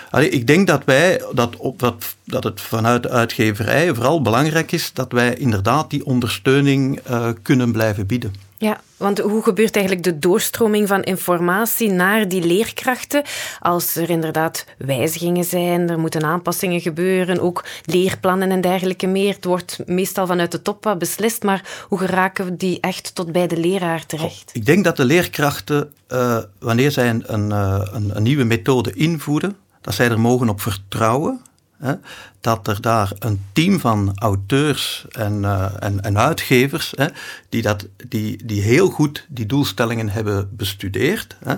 allee, 0.09 0.29
ik 0.29 0.47
denk 0.47 0.67
dat 0.67 0.83
wij, 0.85 1.21
dat, 1.33 1.57
dat, 1.77 2.15
dat 2.25 2.43
het 2.43 2.61
vanuit 2.61 3.03
de 3.03 3.09
uitgeverij 3.09 3.93
vooral 3.93 4.21
belangrijk 4.21 4.71
is 4.71 4.93
dat 4.93 5.11
wij 5.11 5.35
inderdaad 5.35 5.89
die 5.89 6.05
ondersteuning 6.05 6.99
kunnen 7.41 7.71
blijven 7.71 8.05
bieden. 8.05 8.33
Ja, 8.63 8.81
want 8.97 9.19
hoe 9.19 9.43
gebeurt 9.43 9.75
eigenlijk 9.75 10.05
de 10.05 10.19
doorstroming 10.19 10.87
van 10.87 11.03
informatie 11.03 11.91
naar 11.91 12.27
die 12.27 12.45
leerkrachten 12.45 13.23
als 13.59 13.95
er 13.95 14.09
inderdaad 14.09 14.65
wijzigingen 14.77 15.43
zijn, 15.43 15.89
er 15.89 15.99
moeten 15.99 16.23
aanpassingen 16.23 16.81
gebeuren, 16.81 17.39
ook 17.39 17.63
leerplannen 17.85 18.51
en 18.51 18.61
dergelijke 18.61 19.07
meer. 19.07 19.33
Het 19.33 19.45
wordt 19.45 19.79
meestal 19.85 20.27
vanuit 20.27 20.51
de 20.51 20.61
top 20.61 20.95
beslist, 20.97 21.43
maar 21.43 21.85
hoe 21.87 21.97
geraken 21.97 22.57
die 22.57 22.79
echt 22.79 23.15
tot 23.15 23.31
bij 23.31 23.47
de 23.47 23.57
leraar 23.57 24.05
terecht? 24.05 24.51
Ik 24.53 24.65
denk 24.65 24.83
dat 24.83 24.97
de 24.97 25.05
leerkrachten, 25.05 25.91
uh, 26.09 26.37
wanneer 26.59 26.91
zij 26.91 27.09
een, 27.09 27.23
een, 27.33 27.51
een, 27.51 28.15
een 28.15 28.23
nieuwe 28.23 28.43
methode 28.43 28.93
invoeren, 28.93 29.55
dat 29.81 29.93
zij 29.93 30.09
er 30.09 30.19
mogen 30.19 30.49
op 30.49 30.61
vertrouwen 30.61 31.41
Hè, 31.83 31.93
dat 32.41 32.67
er 32.67 32.81
daar 32.81 33.11
een 33.19 33.45
team 33.53 33.79
van 33.79 34.11
auteurs 34.15 35.05
en, 35.11 35.41
uh, 35.41 35.65
en, 35.79 36.01
en, 36.01 36.17
uitgevers, 36.17 36.93
hè, 36.95 37.05
die, 37.49 37.61
dat, 37.61 37.87
die, 38.07 38.45
die 38.45 38.61
heel 38.61 38.89
goed 38.89 39.25
die 39.29 39.45
doelstellingen 39.45 40.09
hebben 40.09 40.49
bestudeerd. 40.51 41.35
Hè, 41.43 41.55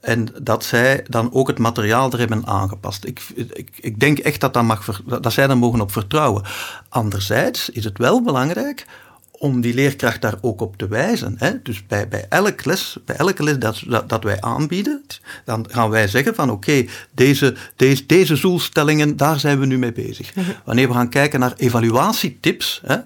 en 0.00 0.28
dat 0.42 0.64
zij 0.64 1.04
dan 1.08 1.32
ook 1.32 1.48
het 1.48 1.58
materiaal 1.58 2.12
er 2.12 2.18
hebben 2.18 2.46
aangepast. 2.46 3.04
Ik, 3.04 3.22
ik, 3.34 3.70
ik 3.80 4.00
denk 4.00 4.18
echt 4.18 4.40
dat, 4.40 4.54
dat, 4.54 4.64
mag, 4.64 5.02
dat 5.04 5.32
zij 5.32 5.46
daar 5.46 5.58
mogen 5.58 5.80
op 5.80 5.92
vertrouwen. 5.92 6.44
Anderzijds 6.88 7.70
is 7.70 7.84
het 7.84 7.98
wel 7.98 8.22
belangrijk 8.22 8.86
om 9.40 9.60
die 9.60 9.74
leerkracht 9.74 10.20
daar 10.20 10.38
ook 10.40 10.60
op 10.60 10.76
te 10.76 10.88
wijzen. 10.88 11.34
Hè. 11.38 11.62
Dus 11.62 11.86
bij, 11.86 12.08
bij, 12.08 12.26
elke 12.28 12.68
les, 12.68 12.96
bij 13.04 13.16
elke 13.16 13.42
les 13.42 13.58
dat, 13.58 13.82
dat, 13.86 14.08
dat 14.08 14.22
wij 14.22 14.40
aanbieden, 14.40 15.02
dan 15.44 15.66
gaan 15.70 15.90
wij 15.90 16.08
zeggen 16.08 16.34
van 16.34 16.50
oké, 16.50 16.86
deze, 17.14 17.54
deze, 17.76 18.06
deze 18.06 18.40
doelstellingen, 18.40 19.16
daar 19.16 19.40
zijn 19.40 19.60
we 19.60 19.66
nu 19.66 19.78
mee 19.78 19.92
bezig. 19.92 20.34
Mhm. 20.34 20.50
Wanneer 20.64 20.88
we 20.88 20.94
gaan 20.94 21.08
kijken 21.08 21.40
naar 21.40 21.52
evaluatietips, 21.56 22.80
hè, 22.84 22.96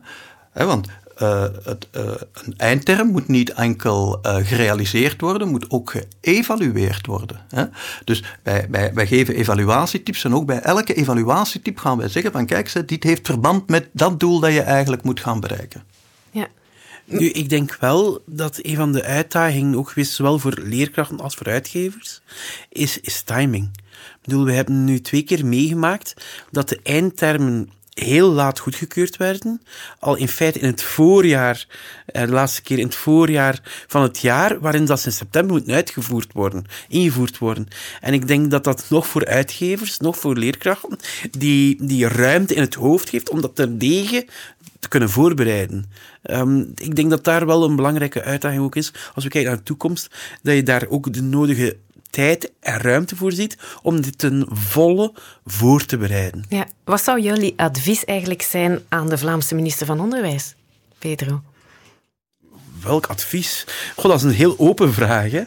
hè, 0.52 0.64
want 0.64 0.88
uh, 1.22 1.42
het, 1.64 1.88
uh, 1.96 2.02
een 2.32 2.54
eindterm 2.56 3.08
moet 3.08 3.28
niet 3.28 3.52
enkel 3.52 4.18
uh, 4.22 4.36
gerealiseerd 4.36 5.20
worden, 5.20 5.48
moet 5.48 5.70
ook 5.70 5.94
geëvalueerd 6.20 7.06
worden. 7.06 7.40
Hè? 7.48 7.64
Dus 8.04 8.24
wij, 8.42 8.66
wij, 8.70 8.94
wij 8.94 9.06
geven 9.06 9.34
evaluatietips 9.34 10.24
en 10.24 10.34
ook 10.34 10.46
bij 10.46 10.60
elke 10.60 10.94
evaluatietip 10.94 11.78
gaan 11.78 11.98
wij 11.98 12.08
zeggen 12.08 12.32
van 12.32 12.46
kijk, 12.46 12.88
dit 12.88 13.02
heeft 13.02 13.26
verband 13.26 13.68
met 13.68 13.88
dat 13.92 14.20
doel 14.20 14.40
dat 14.40 14.52
je 14.52 14.60
eigenlijk 14.60 15.02
moet 15.02 15.20
gaan 15.20 15.40
bereiken. 15.40 15.82
Nu, 17.04 17.28
ik 17.28 17.48
denk 17.48 17.76
wel 17.80 18.22
dat 18.26 18.58
een 18.62 18.76
van 18.76 18.92
de 18.92 19.02
uitdagingen, 19.02 19.78
ook 19.78 19.92
zowel 19.96 20.38
voor 20.38 20.58
leerkrachten 20.62 21.20
als 21.20 21.34
voor 21.34 21.46
uitgevers, 21.46 22.20
is, 22.68 23.00
is 23.00 23.22
timing. 23.22 23.70
Ik 23.74 24.30
bedoel, 24.30 24.44
we 24.44 24.52
hebben 24.52 24.84
nu 24.84 25.00
twee 25.00 25.22
keer 25.22 25.46
meegemaakt 25.46 26.14
dat 26.50 26.68
de 26.68 26.80
eindtermen 26.82 27.70
heel 27.94 28.30
laat 28.30 28.58
goedgekeurd 28.58 29.16
werden. 29.16 29.62
Al 29.98 30.14
in 30.16 30.28
feite 30.28 30.58
in 30.58 30.66
het 30.66 30.82
voorjaar, 30.82 31.66
eh, 32.06 32.22
de 32.22 32.32
laatste 32.32 32.62
keer 32.62 32.78
in 32.78 32.84
het 32.84 32.94
voorjaar 32.94 33.60
van 33.86 34.02
het 34.02 34.18
jaar, 34.18 34.60
waarin 34.60 34.84
dat 34.84 35.04
in 35.04 35.12
september 35.12 35.52
moeten 35.52 35.74
uitgevoerd 35.74 36.32
worden, 36.32 36.64
ingevoerd 36.88 37.38
worden. 37.38 37.68
En 38.00 38.12
ik 38.12 38.26
denk 38.28 38.50
dat 38.50 38.64
dat 38.64 38.86
nog 38.88 39.06
voor 39.06 39.26
uitgevers, 39.26 39.98
nog 39.98 40.18
voor 40.18 40.36
leerkrachten, 40.36 40.98
die, 41.30 41.84
die 41.84 42.08
ruimte 42.08 42.54
in 42.54 42.60
het 42.60 42.74
hoofd 42.74 43.08
geeft 43.08 43.30
om 43.30 43.40
dat 43.40 43.56
terdege 43.56 44.26
te 44.84 44.90
kunnen 44.90 45.10
voorbereiden. 45.10 45.84
Um, 46.22 46.72
ik 46.74 46.96
denk 46.96 47.10
dat 47.10 47.24
daar 47.24 47.46
wel 47.46 47.64
een 47.64 47.76
belangrijke 47.76 48.22
uitdaging 48.22 48.62
ook 48.62 48.76
is, 48.76 48.92
als 49.14 49.24
we 49.24 49.30
kijken 49.30 49.50
naar 49.50 49.58
de 49.58 49.66
toekomst, 49.66 50.10
dat 50.42 50.54
je 50.54 50.62
daar 50.62 50.86
ook 50.88 51.12
de 51.12 51.22
nodige 51.22 51.76
tijd 52.10 52.52
en 52.60 52.78
ruimte 52.78 53.16
voor 53.16 53.32
ziet 53.32 53.58
om 53.82 54.00
dit 54.00 54.18
ten 54.18 54.46
volle 54.50 55.12
voor 55.44 55.84
te 55.84 55.96
bereiden. 55.96 56.44
Ja. 56.48 56.66
Wat 56.84 57.02
zou 57.02 57.20
jullie 57.20 57.52
advies 57.56 58.04
eigenlijk 58.04 58.42
zijn 58.42 58.80
aan 58.88 59.08
de 59.08 59.18
Vlaamse 59.18 59.54
minister 59.54 59.86
van 59.86 60.00
Onderwijs, 60.00 60.54
Pedro? 60.98 61.42
Welk 62.82 63.06
advies? 63.06 63.66
God, 63.96 64.10
dat 64.10 64.18
is 64.18 64.22
een 64.22 64.30
heel 64.30 64.58
open 64.58 64.92
vraag. 64.92 65.30
Hè? 65.30 65.42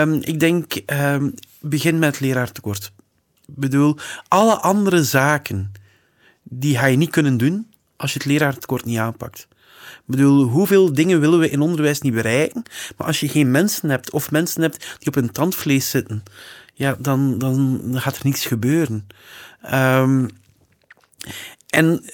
Um, 0.00 0.18
ik 0.22 0.40
denk, 0.40 0.80
um, 0.86 1.34
begin 1.60 1.98
met 1.98 2.20
leraartekort. 2.20 2.92
Ik 3.46 3.56
bedoel, 3.56 3.96
alle 4.28 4.56
andere 4.56 5.04
zaken, 5.04 5.72
die 6.42 6.78
ga 6.78 6.86
je 6.86 6.96
niet 6.96 7.10
kunnen 7.10 7.36
doen 7.36 7.66
als 7.98 8.12
je 8.12 8.18
het 8.18 8.28
leraartekort 8.28 8.84
niet 8.84 8.98
aanpakt. 8.98 9.48
Ik 9.88 10.14
bedoel, 10.14 10.44
hoeveel 10.44 10.92
dingen 10.92 11.20
willen 11.20 11.38
we 11.38 11.50
in 11.50 11.60
onderwijs 11.60 12.00
niet 12.00 12.14
bereiken? 12.14 12.62
Maar 12.96 13.06
als 13.06 13.20
je 13.20 13.28
geen 13.28 13.50
mensen 13.50 13.90
hebt, 13.90 14.10
of 14.10 14.30
mensen 14.30 14.62
hebt 14.62 14.96
die 14.98 15.08
op 15.08 15.14
hun 15.14 15.32
tandvlees 15.32 15.90
zitten, 15.90 16.22
ja, 16.74 16.96
dan, 16.98 17.38
dan, 17.38 17.80
gaat 17.94 18.16
er 18.16 18.24
niets 18.24 18.46
gebeuren. 18.46 19.06
Um, 19.74 20.28
en 21.68 22.04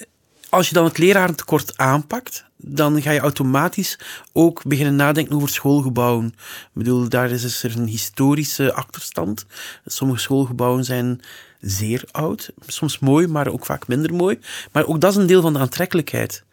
als 0.49 0.67
je 0.67 0.73
dan 0.73 0.83
het 0.83 0.97
lerarentekort 0.97 1.77
aanpakt, 1.77 2.45
dan 2.57 3.01
ga 3.01 3.11
je 3.11 3.19
automatisch 3.19 3.99
ook 4.33 4.63
beginnen 4.63 4.95
nadenken 4.95 5.35
over 5.35 5.49
schoolgebouwen. 5.49 6.25
Ik 6.27 6.69
bedoel, 6.73 7.09
daar 7.09 7.31
is 7.31 7.63
er 7.63 7.77
een 7.77 7.87
historische 7.87 8.73
achterstand. 8.73 9.45
Sommige 9.85 10.19
schoolgebouwen 10.19 10.83
zijn 10.83 11.21
zeer 11.65 12.03
oud, 12.11 12.51
soms 12.67 12.99
mooi, 12.99 13.27
maar 13.27 13.47
ook 13.47 13.65
vaak 13.65 13.87
minder 13.87 14.13
mooi. 14.13 14.39
Maar 14.71 14.85
ook 14.85 15.01
dat 15.01 15.11
is 15.11 15.17
een 15.17 15.27
deel 15.27 15.41
van 15.41 15.53
de 15.53 15.59
aantrekkelijkheid. 15.59 16.43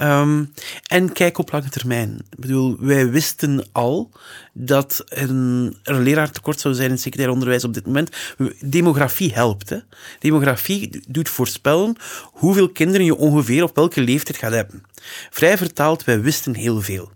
Um, 0.00 0.52
en 0.86 1.12
kijk 1.12 1.38
op 1.38 1.52
lange 1.52 1.68
termijn. 1.68 2.18
Ik 2.30 2.38
bedoel, 2.38 2.76
wij 2.80 3.10
wisten 3.10 3.66
al 3.72 4.10
dat 4.52 5.04
er 5.08 5.30
een, 5.30 5.76
er 5.82 5.94
een 5.94 6.02
leraartekort 6.02 6.60
zou 6.60 6.74
zijn 6.74 6.86
in 6.86 6.92
het 6.92 7.02
secundair 7.02 7.30
onderwijs 7.30 7.64
op 7.64 7.74
dit 7.74 7.86
moment. 7.86 8.16
Demografie 8.60 9.32
helpt. 9.32 9.68
Hè. 9.68 9.78
Demografie 10.18 11.02
doet 11.08 11.28
voorspellen 11.28 11.96
hoeveel 12.22 12.68
kinderen 12.68 13.06
je 13.06 13.16
ongeveer 13.16 13.62
op 13.62 13.74
welke 13.74 14.00
leeftijd 14.00 14.38
gaat 14.38 14.52
hebben. 14.52 14.82
Vrij 15.30 15.56
vertaald, 15.56 16.04
wij 16.04 16.20
wisten 16.20 16.54
heel 16.54 16.80
veel. 16.80 17.12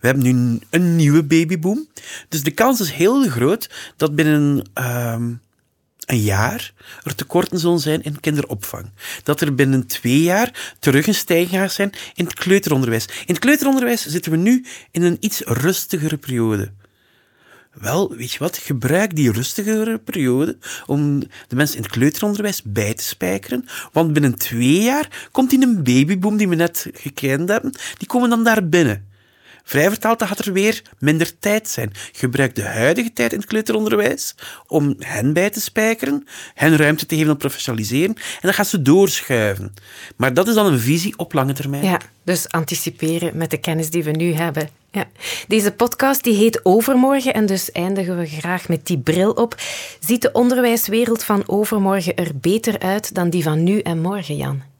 We 0.00 0.06
hebben 0.06 0.24
nu 0.24 0.58
een 0.70 0.96
nieuwe 0.96 1.24
babyboom. 1.24 1.88
Dus 2.28 2.42
de 2.42 2.50
kans 2.50 2.80
is 2.80 2.90
heel 2.90 3.28
groot 3.28 3.70
dat 3.96 4.14
binnen 4.14 4.62
um, 4.74 5.40
een 6.12 6.20
jaar 6.20 6.72
er 7.02 7.14
tekorten 7.14 7.58
zullen 7.58 7.78
zijn 7.78 8.02
in 8.02 8.20
kinderopvang. 8.20 8.90
Dat 9.22 9.40
er 9.40 9.54
binnen 9.54 9.86
twee 9.86 10.22
jaar 10.22 10.74
terug 10.78 11.06
een 11.06 11.14
stijging 11.14 11.60
gaat 11.60 11.72
zijn 11.72 11.92
in 12.14 12.24
het 12.24 12.34
kleuteronderwijs. 12.34 13.06
In 13.06 13.34
het 13.34 13.38
kleuteronderwijs 13.38 14.06
zitten 14.06 14.32
we 14.32 14.38
nu 14.38 14.64
in 14.90 15.02
een 15.02 15.16
iets 15.20 15.40
rustigere 15.40 16.16
periode. 16.16 16.72
Wel, 17.72 18.14
weet 18.16 18.32
je 18.32 18.38
wat? 18.38 18.56
Gebruik 18.56 19.16
die 19.16 19.32
rustigere 19.32 19.98
periode 19.98 20.56
om 20.86 21.20
de 21.48 21.56
mensen 21.56 21.76
in 21.76 21.82
het 21.82 21.92
kleuteronderwijs 21.92 22.62
bij 22.62 22.94
te 22.94 23.02
spijkeren. 23.02 23.64
Want 23.92 24.12
binnen 24.12 24.34
twee 24.34 24.82
jaar 24.82 25.28
komt 25.30 25.52
in 25.52 25.62
een 25.62 25.82
babyboom 25.82 26.36
die 26.36 26.48
we 26.48 26.54
net 26.54 26.86
gekend 26.92 27.48
hebben, 27.48 27.72
die 27.98 28.08
komen 28.08 28.30
dan 28.30 28.44
daar 28.44 28.68
binnen. 28.68 29.10
Vrij 29.64 29.88
vertaald, 29.88 30.18
dan 30.18 30.28
er 30.28 30.52
weer 30.52 30.82
minder 30.98 31.38
tijd 31.38 31.68
zijn. 31.68 31.92
Gebruik 32.12 32.54
de 32.54 32.62
huidige 32.62 33.12
tijd 33.12 33.32
in 33.32 33.38
het 33.38 33.48
kleuteronderwijs 33.48 34.34
om 34.66 34.96
hen 34.98 35.32
bij 35.32 35.50
te 35.50 35.60
spijkeren, 35.60 36.26
hen 36.54 36.76
ruimte 36.76 37.06
te 37.06 37.16
geven 37.16 37.30
om 37.32 37.36
professionaliseren, 37.36 38.14
en 38.14 38.40
dan 38.40 38.54
gaan 38.54 38.64
ze 38.64 38.82
doorschuiven. 38.82 39.74
Maar 40.16 40.34
dat 40.34 40.48
is 40.48 40.54
dan 40.54 40.66
een 40.66 40.78
visie 40.78 41.18
op 41.18 41.32
lange 41.32 41.52
termijn. 41.52 41.84
Ja, 41.84 42.00
dus 42.24 42.48
anticiperen 42.48 43.36
met 43.36 43.50
de 43.50 43.58
kennis 43.58 43.90
die 43.90 44.04
we 44.04 44.10
nu 44.10 44.32
hebben. 44.32 44.68
Ja. 44.90 45.08
Deze 45.48 45.72
podcast 45.72 46.24
die 46.24 46.34
heet 46.34 46.60
Overmorgen 46.64 47.34
en 47.34 47.46
dus 47.46 47.72
eindigen 47.72 48.18
we 48.18 48.26
graag 48.26 48.68
met 48.68 48.86
die 48.86 48.98
bril 48.98 49.32
op. 49.32 49.54
Ziet 50.00 50.22
de 50.22 50.32
onderwijswereld 50.32 51.24
van 51.24 51.42
overmorgen 51.46 52.16
er 52.16 52.30
beter 52.34 52.78
uit 52.78 53.14
dan 53.14 53.30
die 53.30 53.42
van 53.42 53.62
nu 53.62 53.78
en 53.78 54.00
morgen, 54.00 54.36
Jan? 54.36 54.71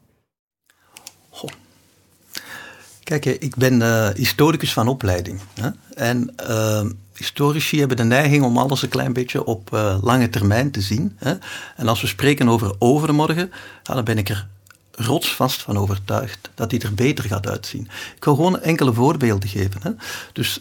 Kijk, 3.03 3.25
ik 3.25 3.55
ben 3.55 3.81
uh, 3.81 4.09
historicus 4.09 4.73
van 4.73 4.87
opleiding. 4.87 5.39
Hè? 5.53 5.69
En 5.95 6.35
uh, 6.49 6.85
historici 7.15 7.79
hebben 7.79 7.97
de 7.97 8.03
neiging 8.03 8.43
om 8.43 8.57
alles 8.57 8.81
een 8.81 8.89
klein 8.89 9.13
beetje 9.13 9.45
op 9.45 9.73
uh, 9.73 9.97
lange 10.01 10.29
termijn 10.29 10.71
te 10.71 10.81
zien. 10.81 11.15
Hè? 11.17 11.33
En 11.75 11.87
als 11.87 12.01
we 12.01 12.07
spreken 12.07 12.49
over 12.49 12.75
overmorgen, 12.79 13.51
dan 13.83 14.03
ben 14.03 14.17
ik 14.17 14.29
er 14.29 14.47
rotsvast 14.91 15.61
van 15.61 15.77
overtuigd 15.77 16.49
dat 16.55 16.69
die 16.69 16.81
er 16.81 16.93
beter 16.93 17.23
gaat 17.23 17.47
uitzien. 17.47 17.87
Ik 18.15 18.23
wil 18.23 18.35
gewoon 18.35 18.59
enkele 18.59 18.93
voorbeelden 18.93 19.49
geven. 19.49 19.81
Hè? 19.81 19.91
Dus 20.33 20.59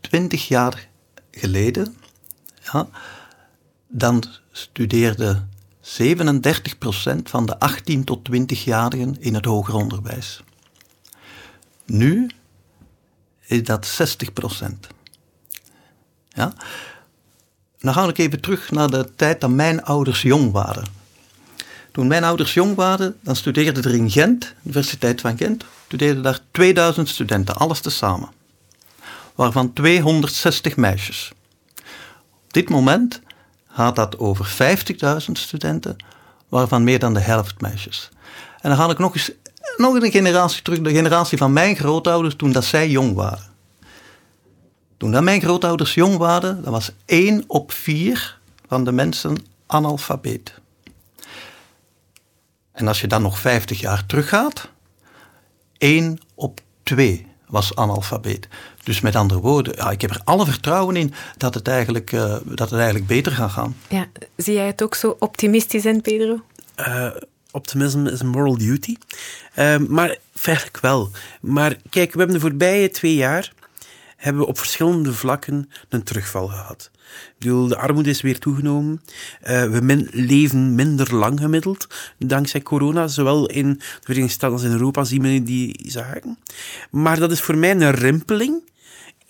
twintig 0.00 0.48
jaar 0.48 0.88
geleden, 1.30 1.96
ja, 2.72 2.88
dan 3.88 4.24
studeerde 4.52 5.42
37% 5.80 5.88
van 7.24 7.46
de 7.46 7.58
18 7.58 8.04
tot 8.04 8.28
20-jarigen 8.30 9.16
in 9.18 9.34
het 9.34 9.44
hoger 9.44 9.74
onderwijs. 9.74 10.42
Nu 11.92 12.30
is 13.40 13.62
dat 13.62 13.86
60 13.86 14.32
procent. 14.32 14.86
Ja? 16.28 16.52
dan 17.78 17.94
ga 17.94 18.08
ik 18.08 18.18
even 18.18 18.40
terug 18.40 18.70
naar 18.70 18.90
de 18.90 19.08
tijd 19.16 19.40
dat 19.40 19.50
mijn 19.50 19.84
ouders 19.84 20.22
jong 20.22 20.52
waren. 20.52 20.84
Toen 21.92 22.06
mijn 22.06 22.24
ouders 22.24 22.54
jong 22.54 22.74
waren, 22.74 23.16
dan 23.20 23.36
studeerden 23.36 23.84
er 23.84 23.94
in 23.94 24.10
Gent, 24.10 24.54
Universiteit 24.64 25.20
van 25.20 25.36
Gent, 25.36 25.64
studeerden 25.86 26.22
daar 26.22 26.38
2000 26.50 27.08
studenten, 27.08 27.54
alles 27.54 27.80
tezamen. 27.80 28.30
Waarvan 29.34 29.72
260 29.72 30.76
meisjes. 30.76 31.32
Op 32.44 32.52
dit 32.52 32.68
moment 32.68 33.20
gaat 33.68 33.96
dat 33.96 34.18
over 34.18 34.76
50.000 35.26 35.32
studenten, 35.32 35.96
waarvan 36.48 36.84
meer 36.84 36.98
dan 36.98 37.14
de 37.14 37.20
helft 37.20 37.60
meisjes. 37.60 38.10
En 38.60 38.68
dan 38.68 38.78
ga 38.78 38.90
ik 38.90 38.98
nog 38.98 39.14
eens 39.14 39.30
nog 39.76 39.94
een 39.94 40.10
generatie 40.10 40.62
terug, 40.62 40.80
de 40.80 40.90
generatie 40.90 41.38
van 41.38 41.52
mijn 41.52 41.76
grootouders 41.76 42.34
toen 42.36 42.52
dat 42.52 42.64
zij 42.64 42.88
jong 42.88 43.14
waren. 43.14 43.50
Toen 44.96 45.10
dat 45.10 45.22
mijn 45.22 45.40
grootouders 45.40 45.94
jong 45.94 46.16
waren, 46.16 46.62
dan 46.62 46.72
was 46.72 46.90
één 47.04 47.44
op 47.46 47.72
vier 47.72 48.38
van 48.68 48.84
de 48.84 48.92
mensen 48.92 49.36
analfabeet. 49.66 50.54
En 52.72 52.88
als 52.88 53.00
je 53.00 53.06
dan 53.06 53.22
nog 53.22 53.38
50 53.38 53.80
jaar 53.80 54.06
teruggaat, 54.06 54.68
één 55.78 56.18
op 56.34 56.60
twee 56.82 57.26
was 57.46 57.76
analfabeet. 57.76 58.48
Dus 58.82 59.00
met 59.00 59.16
andere 59.16 59.40
woorden, 59.40 59.74
ja, 59.76 59.90
ik 59.90 60.00
heb 60.00 60.10
er 60.10 60.20
alle 60.24 60.44
vertrouwen 60.44 60.96
in 60.96 61.14
dat 61.36 61.54
het, 61.54 61.68
eigenlijk, 61.68 62.12
uh, 62.12 62.36
dat 62.44 62.70
het 62.70 62.78
eigenlijk 62.78 63.06
beter 63.06 63.32
gaat 63.32 63.50
gaan. 63.50 63.76
Ja, 63.88 64.06
zie 64.36 64.54
jij 64.54 64.66
het 64.66 64.82
ook 64.82 64.94
zo 64.94 65.16
optimistisch 65.18 65.84
in, 65.84 66.00
Pedro? 66.00 66.40
Uh, 66.76 67.10
optimism 67.52 68.06
is 68.06 68.20
een 68.20 68.28
moral 68.28 68.56
duty. 68.56 68.96
Uh, 69.58 69.76
maar 69.76 70.16
feitelijk 70.34 70.80
wel. 70.80 71.10
Maar 71.40 71.76
kijk, 71.90 72.12
we 72.12 72.18
hebben 72.18 72.36
de 72.36 72.42
voorbije 72.42 72.90
twee 72.90 73.14
jaar 73.14 73.52
hebben 74.16 74.42
we 74.42 74.48
op 74.48 74.58
verschillende 74.58 75.12
vlakken 75.12 75.70
een 75.88 76.02
terugval 76.02 76.48
gehad. 76.48 76.90
Ik 76.92 77.34
bedoel, 77.38 77.68
de 77.68 77.76
armoede 77.76 78.10
is 78.10 78.20
weer 78.20 78.38
toegenomen. 78.38 79.02
Uh, 79.42 79.64
we 79.64 80.08
leven 80.10 80.74
minder 80.74 81.14
lang 81.14 81.40
gemiddeld, 81.40 81.86
dankzij 82.18 82.62
corona. 82.62 83.06
Zowel 83.08 83.46
in 83.46 83.68
de 83.68 83.84
Verenigde 84.00 84.32
Staten 84.32 84.56
als 84.56 84.64
in 84.64 84.72
Europa 84.72 85.04
zien 85.04 85.22
we 85.22 85.42
die 85.42 85.84
zaken. 85.86 86.38
Maar 86.90 87.18
dat 87.18 87.32
is 87.32 87.40
voor 87.40 87.56
mij 87.56 87.70
een 87.70 87.90
rimpeling 87.90 88.62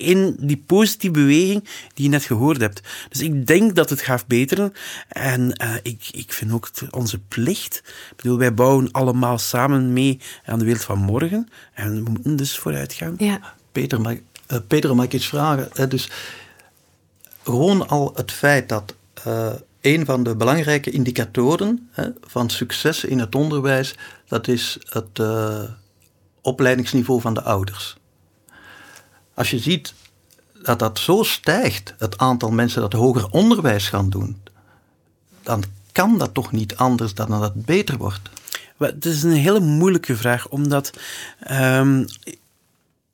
in 0.03 0.37
die 0.41 0.63
positieve 0.67 1.15
beweging 1.15 1.69
die 1.95 2.05
je 2.05 2.11
net 2.11 2.25
gehoord 2.25 2.61
hebt. 2.61 2.81
Dus 3.09 3.21
ik 3.21 3.47
denk 3.47 3.75
dat 3.75 3.91
het 3.91 4.01
gaat 4.01 4.27
beteren. 4.27 4.73
En 5.09 5.41
uh, 5.63 5.75
ik, 5.83 6.09
ik 6.13 6.33
vind 6.33 6.53
ook 6.53 6.71
onze 6.91 7.19
plicht. 7.19 7.83
Ik 8.11 8.17
bedoel, 8.17 8.39
wij 8.39 8.55
bouwen 8.55 8.91
allemaal 8.91 9.39
samen 9.39 9.93
mee 9.93 10.21
aan 10.45 10.59
de 10.59 10.65
wereld 10.65 10.85
van 10.85 10.99
morgen. 10.99 11.49
En 11.75 12.05
we 12.05 12.11
moeten 12.11 12.37
dus 12.37 12.59
vooruit 12.59 12.93
gaan. 12.93 13.15
Ja. 13.19 13.55
Peter, 13.73 14.01
mag, 14.01 14.13
uh, 14.13 14.59
Peter, 14.67 14.97
mag 14.97 15.05
ik 15.05 15.13
iets 15.13 15.27
vragen? 15.27 15.69
Uh, 15.75 15.89
dus 15.89 16.11
gewoon 17.43 17.89
al 17.89 18.13
het 18.15 18.33
feit 18.33 18.69
dat 18.69 18.95
een 19.81 20.05
van 20.05 20.23
de 20.23 20.37
belangrijke 20.37 20.91
indicatoren 20.91 21.91
van 22.21 22.51
succes 22.51 23.05
in 23.05 23.19
het 23.19 23.35
onderwijs, 23.35 23.95
dat 24.27 24.49
is 24.49 24.79
het 24.89 25.23
opleidingsniveau 26.41 27.21
van 27.21 27.35
de 27.35 27.43
ouders. 27.43 27.97
Als 29.35 29.51
je 29.51 29.59
ziet 29.59 29.95
dat 30.63 30.79
dat 30.79 30.99
zo 30.99 31.23
stijgt, 31.23 31.95
het 31.99 32.19
aantal 32.19 32.51
mensen 32.51 32.81
dat 32.81 32.93
hoger 32.93 33.29
onderwijs 33.31 33.89
gaan 33.89 34.11
doen, 34.11 34.43
dan 35.43 35.65
kan 35.93 36.19
dat 36.19 36.35
toch 36.35 36.53
niet 36.53 36.77
anders 36.77 37.15
dan 37.15 37.31
dat 37.31 37.41
het 37.41 37.67
beter 37.67 37.97
wordt. 37.97 38.21
Het 38.79 39.05
is 39.05 39.23
een 39.23 39.33
hele 39.33 39.61
moeilijke 39.61 40.17
vraag, 40.17 40.49
omdat 40.49 40.91
um, 41.51 42.07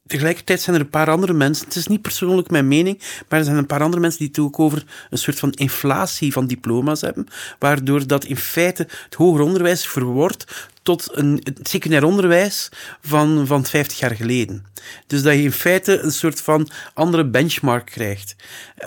tegelijkertijd 0.09 0.61
zijn 0.61 0.77
er 0.77 0.83
een 0.83 0.90
paar 0.90 1.11
andere 1.11 1.33
mensen, 1.33 1.64
het 1.64 1.77
is 1.77 1.87
niet 1.87 2.03
persoonlijk 2.03 2.51
mijn 2.51 2.68
mening, 2.68 2.99
maar 3.29 3.38
er 3.38 3.44
zijn 3.44 3.57
een 3.57 3.66
paar 3.66 3.83
andere 3.83 4.01
mensen 4.01 4.18
die 4.18 4.29
het 4.29 4.38
ook 4.38 4.59
over 4.59 4.85
een 5.11 5.18
soort 5.18 5.38
van 5.38 5.53
inflatie 5.53 6.33
van 6.33 6.47
diploma's 6.47 7.01
hebben, 7.01 7.27
waardoor 7.59 8.07
dat 8.07 8.25
in 8.25 8.37
feite 8.37 8.87
het 9.05 9.14
hoger 9.14 9.40
onderwijs 9.40 9.87
verwoordt 9.87 10.71
tot 10.83 11.09
een, 11.12 11.42
secundair 11.62 12.05
onderwijs 12.05 12.68
van, 13.03 13.47
van 13.47 13.64
50 13.64 13.99
jaar 13.99 14.14
geleden. 14.14 14.66
Dus 15.07 15.23
dat 15.23 15.35
je 15.35 15.42
in 15.42 15.53
feite 15.53 15.99
een 15.99 16.12
soort 16.12 16.40
van 16.40 16.68
andere 16.94 17.27
benchmark 17.27 17.87
krijgt. 17.87 18.37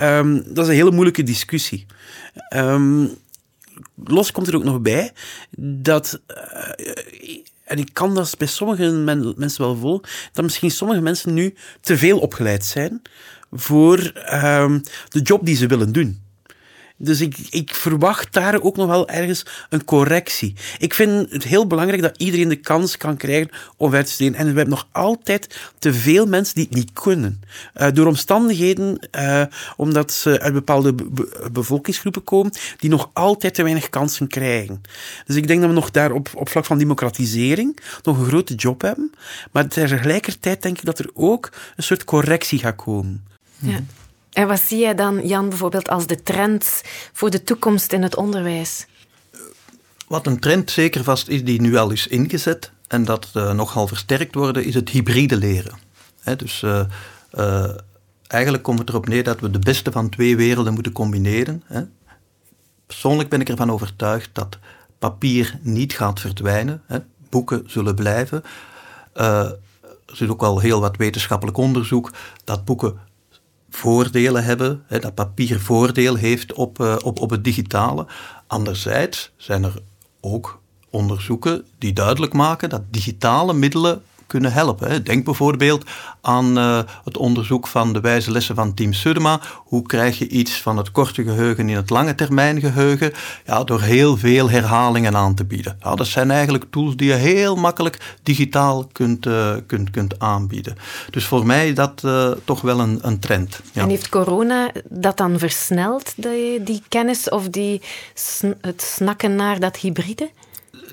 Um, 0.01 0.43
dat 0.53 0.63
is 0.65 0.67
een 0.67 0.77
hele 0.77 0.91
moeilijke 0.91 1.23
discussie. 1.23 1.85
Um, 2.55 3.17
los 4.05 4.31
komt 4.31 4.47
er 4.47 4.55
ook 4.55 4.63
nog 4.63 4.81
bij 4.81 5.11
dat. 5.57 6.21
Uh, 6.27 7.37
en 7.71 7.77
ik 7.77 7.89
kan 7.93 8.15
dat 8.15 8.37
bij 8.37 8.47
sommige 8.47 8.91
mensen 9.37 9.61
wel 9.61 9.75
vol, 9.75 10.01
dat 10.33 10.43
misschien 10.43 10.71
sommige 10.71 11.01
mensen 11.01 11.33
nu 11.33 11.53
te 11.81 11.97
veel 11.97 12.19
opgeleid 12.19 12.65
zijn 12.65 13.01
voor 13.51 14.11
um, 14.33 14.81
de 15.09 15.21
job 15.21 15.45
die 15.45 15.55
ze 15.55 15.67
willen 15.67 15.91
doen. 15.91 16.21
Dus 17.03 17.21
ik, 17.21 17.37
ik 17.49 17.75
verwacht 17.75 18.33
daar 18.33 18.61
ook 18.61 18.75
nog 18.75 18.87
wel 18.87 19.09
ergens 19.09 19.45
een 19.69 19.83
correctie. 19.83 20.55
Ik 20.77 20.93
vind 20.93 21.31
het 21.31 21.43
heel 21.43 21.67
belangrijk 21.67 22.01
dat 22.01 22.17
iedereen 22.17 22.49
de 22.49 22.55
kans 22.55 22.97
kan 22.97 23.17
krijgen 23.17 23.49
om 23.77 23.89
verder 23.89 24.07
te 24.07 24.13
studeren. 24.13 24.39
En 24.39 24.45
we 24.45 24.57
hebben 24.57 24.69
nog 24.69 24.87
altijd 24.91 25.59
te 25.79 25.93
veel 25.93 26.25
mensen 26.25 26.55
die 26.55 26.63
het 26.63 26.73
niet 26.73 26.93
kunnen. 26.93 27.41
Uh, 27.81 27.87
door 27.93 28.07
omstandigheden, 28.07 29.09
uh, 29.17 29.43
omdat 29.77 30.11
ze 30.11 30.39
uit 30.39 30.53
bepaalde 30.53 30.93
be 30.93 31.49
bevolkingsgroepen 31.51 32.23
komen, 32.23 32.51
die 32.77 32.89
nog 32.89 33.09
altijd 33.13 33.53
te 33.53 33.63
weinig 33.63 33.89
kansen 33.89 34.27
krijgen. 34.27 34.81
Dus 35.25 35.35
ik 35.35 35.47
denk 35.47 35.59
dat 35.59 35.69
we 35.69 35.75
nog 35.75 35.91
daar 35.91 36.11
op, 36.11 36.29
op 36.35 36.49
vlak 36.49 36.65
van 36.65 36.77
democratisering 36.77 37.79
nog 38.03 38.17
een 38.17 38.25
grote 38.25 38.55
job 38.55 38.81
hebben. 38.81 39.11
Maar 39.51 39.67
tegelijkertijd 39.67 40.61
denk 40.61 40.77
ik 40.77 40.85
dat 40.85 40.99
er 40.99 41.09
ook 41.13 41.49
een 41.75 41.83
soort 41.83 42.03
correctie 42.03 42.59
gaat 42.59 42.75
komen. 42.75 43.23
Ja. 43.57 43.79
En 44.31 44.47
wat 44.47 44.59
zie 44.59 44.79
jij 44.79 44.95
dan, 44.95 45.27
Jan, 45.27 45.49
bijvoorbeeld 45.49 45.89
als 45.89 46.07
de 46.07 46.23
trend 46.23 46.81
voor 47.13 47.29
de 47.29 47.43
toekomst 47.43 47.93
in 47.93 48.03
het 48.03 48.15
onderwijs? 48.15 48.85
Wat 50.07 50.27
een 50.27 50.39
trend 50.39 50.71
zeker 50.71 51.03
vast 51.03 51.27
is 51.27 51.43
die 51.43 51.61
nu 51.61 51.75
al 51.75 51.91
is 51.91 52.07
ingezet 52.07 52.71
en 52.87 53.05
dat 53.05 53.29
uh, 53.33 53.51
nogal 53.51 53.87
versterkt 53.87 54.35
worden, 54.35 54.65
is 54.65 54.73
het 54.73 54.89
hybride 54.89 55.37
leren. 55.37 55.77
Dus 56.37 56.61
uh, 56.61 56.81
uh, 57.33 57.69
eigenlijk 58.27 58.63
komt 58.63 58.79
het 58.79 58.89
erop 58.89 59.07
neer 59.07 59.23
dat 59.23 59.39
we 59.39 59.49
de 59.49 59.59
beste 59.59 59.91
van 59.91 60.09
twee 60.09 60.35
werelden 60.35 60.73
moeten 60.73 60.91
combineren. 60.91 61.63
Persoonlijk 62.85 63.29
ben 63.29 63.41
ik 63.41 63.49
ervan 63.49 63.71
overtuigd 63.71 64.29
dat 64.33 64.57
papier 64.99 65.59
niet 65.61 65.93
gaat 65.93 66.19
verdwijnen. 66.19 66.83
Boeken 67.29 67.63
zullen 67.67 67.95
blijven. 67.95 68.43
er 69.13 69.57
is 70.13 70.29
ook 70.29 70.43
al 70.43 70.59
heel 70.59 70.79
wat 70.79 70.97
wetenschappelijk 70.97 71.57
onderzoek 71.57 72.11
dat 72.43 72.65
boeken 72.65 72.99
voordelen 73.71 74.43
hebben, 74.43 74.83
hè, 74.87 74.99
dat 74.99 75.15
papier 75.15 75.59
voordeel 75.59 76.15
heeft 76.15 76.53
op, 76.53 76.79
uh, 76.79 76.95
op, 77.03 77.19
op 77.19 77.29
het 77.29 77.43
digitale. 77.43 78.05
Anderzijds 78.47 79.31
zijn 79.37 79.63
er 79.63 79.81
ook 80.21 80.61
onderzoeken 80.89 81.65
die 81.77 81.93
duidelijk 81.93 82.33
maken 82.33 82.69
dat 82.69 82.81
digitale 82.89 83.53
middelen 83.53 84.01
kunnen 84.31 84.53
helpen. 84.53 85.03
Denk 85.03 85.25
bijvoorbeeld 85.25 85.83
aan 86.21 86.57
uh, 86.57 86.79
het 87.03 87.17
onderzoek 87.17 87.67
van 87.67 87.93
de 87.93 87.99
wijze 87.99 88.31
lessen 88.31 88.55
van 88.55 88.73
Team 88.73 88.93
Sudema. 88.93 89.39
Hoe 89.55 89.81
krijg 89.81 90.17
je 90.17 90.27
iets 90.27 90.61
van 90.61 90.77
het 90.77 90.91
korte 90.91 91.23
geheugen 91.23 91.69
in 91.69 91.75
het 91.75 91.89
lange 91.89 92.15
termijn 92.15 92.59
geheugen? 92.59 93.13
Ja, 93.45 93.63
door 93.63 93.81
heel 93.81 94.17
veel 94.17 94.49
herhalingen 94.49 95.15
aan 95.15 95.35
te 95.35 95.45
bieden. 95.45 95.77
Ja, 95.83 95.95
dat 95.95 96.07
zijn 96.07 96.31
eigenlijk 96.31 96.65
tools 96.69 96.95
die 96.95 97.07
je 97.07 97.13
heel 97.13 97.55
makkelijk 97.55 98.17
digitaal 98.23 98.87
kunt, 98.91 99.25
uh, 99.25 99.53
kunt, 99.67 99.89
kunt 99.89 100.19
aanbieden. 100.19 100.75
Dus 101.09 101.25
voor 101.25 101.45
mij 101.45 101.69
is 101.69 101.75
dat 101.75 102.01
uh, 102.05 102.31
toch 102.45 102.61
wel 102.61 102.79
een, 102.79 102.99
een 103.01 103.19
trend. 103.19 103.61
Ja. 103.73 103.81
En 103.81 103.89
heeft 103.89 104.09
corona 104.09 104.71
dat 104.89 105.17
dan 105.17 105.39
versneld, 105.39 106.13
die, 106.15 106.63
die 106.63 106.81
kennis 106.87 107.29
of 107.29 107.49
die, 107.49 107.81
het 108.61 108.81
snakken 108.81 109.35
naar 109.35 109.59
dat 109.59 109.77
hybride? 109.77 110.29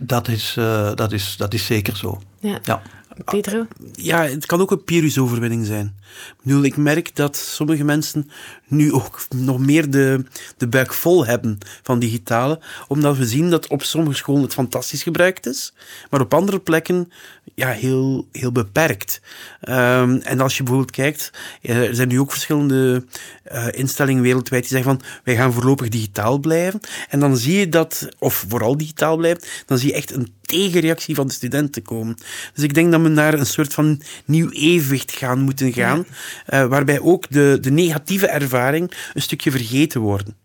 Dat 0.00 0.28
is, 0.28 0.56
dat 0.94 1.12
is, 1.12 1.34
dat 1.36 1.54
is 1.54 1.66
zeker 1.66 1.96
zo. 1.96 2.20
Ja. 2.40 2.58
ja. 2.62 2.82
Pedro? 3.24 3.66
Ja, 3.92 4.22
het 4.22 4.46
kan 4.46 4.60
ook 4.60 4.70
een 4.70 4.84
Pyrrhus-overwinning 4.84 5.66
zijn. 5.66 5.96
Ik, 6.28 6.42
bedoel, 6.42 6.62
ik 6.62 6.76
merk 6.76 7.16
dat 7.16 7.36
sommige 7.36 7.84
mensen 7.84 8.30
nu 8.66 8.92
ook 8.92 9.26
nog 9.36 9.58
meer 9.58 9.90
de, 9.90 10.24
de 10.56 10.68
buik 10.68 10.94
vol 10.94 11.26
hebben 11.26 11.58
van 11.82 11.98
digitale, 11.98 12.60
omdat 12.88 13.16
we 13.16 13.26
zien 13.26 13.50
dat 13.50 13.66
op 13.66 13.82
sommige 13.82 14.16
scholen 14.16 14.42
het 14.42 14.54
fantastisch 14.54 15.02
gebruikt 15.02 15.46
is, 15.46 15.72
maar 16.10 16.20
op 16.20 16.34
andere 16.34 16.60
plekken 16.60 17.12
ja, 17.54 17.68
heel, 17.68 18.28
heel 18.32 18.52
beperkt. 18.52 19.20
Um, 19.68 20.20
en 20.20 20.40
als 20.40 20.56
je 20.56 20.62
bijvoorbeeld 20.62 20.96
kijkt, 20.96 21.30
er 21.62 21.94
zijn 21.94 22.08
nu 22.08 22.20
ook 22.20 22.30
verschillende 22.30 23.04
uh, 23.52 23.66
instellingen 23.70 24.22
wereldwijd 24.22 24.62
die 24.62 24.70
zeggen 24.70 24.98
van 24.98 25.08
wij 25.24 25.36
gaan 25.36 25.52
voorlopig 25.52 25.88
digitaal 25.88 26.38
blijven. 26.38 26.80
En 27.08 27.20
dan 27.20 27.36
zie 27.36 27.58
je 27.58 27.68
dat, 27.68 28.08
of 28.18 28.44
vooral 28.48 28.76
digitaal 28.76 29.16
blijft, 29.16 29.64
dan 29.66 29.78
zie 29.78 29.88
je 29.88 29.94
echt 29.94 30.12
een 30.12 30.32
tegenreactie 30.48 31.14
van 31.14 31.26
de 31.26 31.32
studenten 31.32 31.82
komen. 31.82 32.16
Dus 32.54 32.64
ik 32.64 32.74
denk 32.74 32.92
dat 32.92 33.00
we 33.00 33.08
naar 33.08 33.34
een 33.34 33.46
soort 33.46 33.74
van 33.74 34.02
nieuw 34.24 34.50
evenwicht 34.50 35.12
gaan 35.12 35.40
moeten 35.40 35.72
gaan, 35.72 36.06
ja. 36.46 36.62
uh, 36.62 36.68
waarbij 36.68 37.00
ook 37.00 37.30
de, 37.30 37.58
de 37.60 37.70
negatieve 37.70 38.26
ervaring 38.26 38.92
een 39.14 39.22
stukje 39.22 39.50
vergeten 39.50 40.00
worden. 40.00 40.36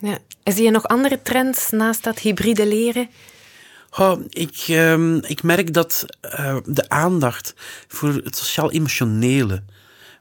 Ja. 0.00 0.18
Zie 0.44 0.64
je 0.64 0.70
nog 0.70 0.86
andere 0.86 1.22
trends 1.22 1.70
naast 1.70 2.04
dat 2.04 2.18
hybride 2.18 2.66
leren? 2.66 3.08
Oh, 3.96 4.20
ik, 4.28 4.66
um, 4.68 5.24
ik 5.24 5.42
merk 5.42 5.74
dat 5.74 6.06
uh, 6.22 6.56
de 6.64 6.88
aandacht 6.88 7.54
voor 7.88 8.14
het 8.24 8.36
sociaal-emotionele 8.36 9.62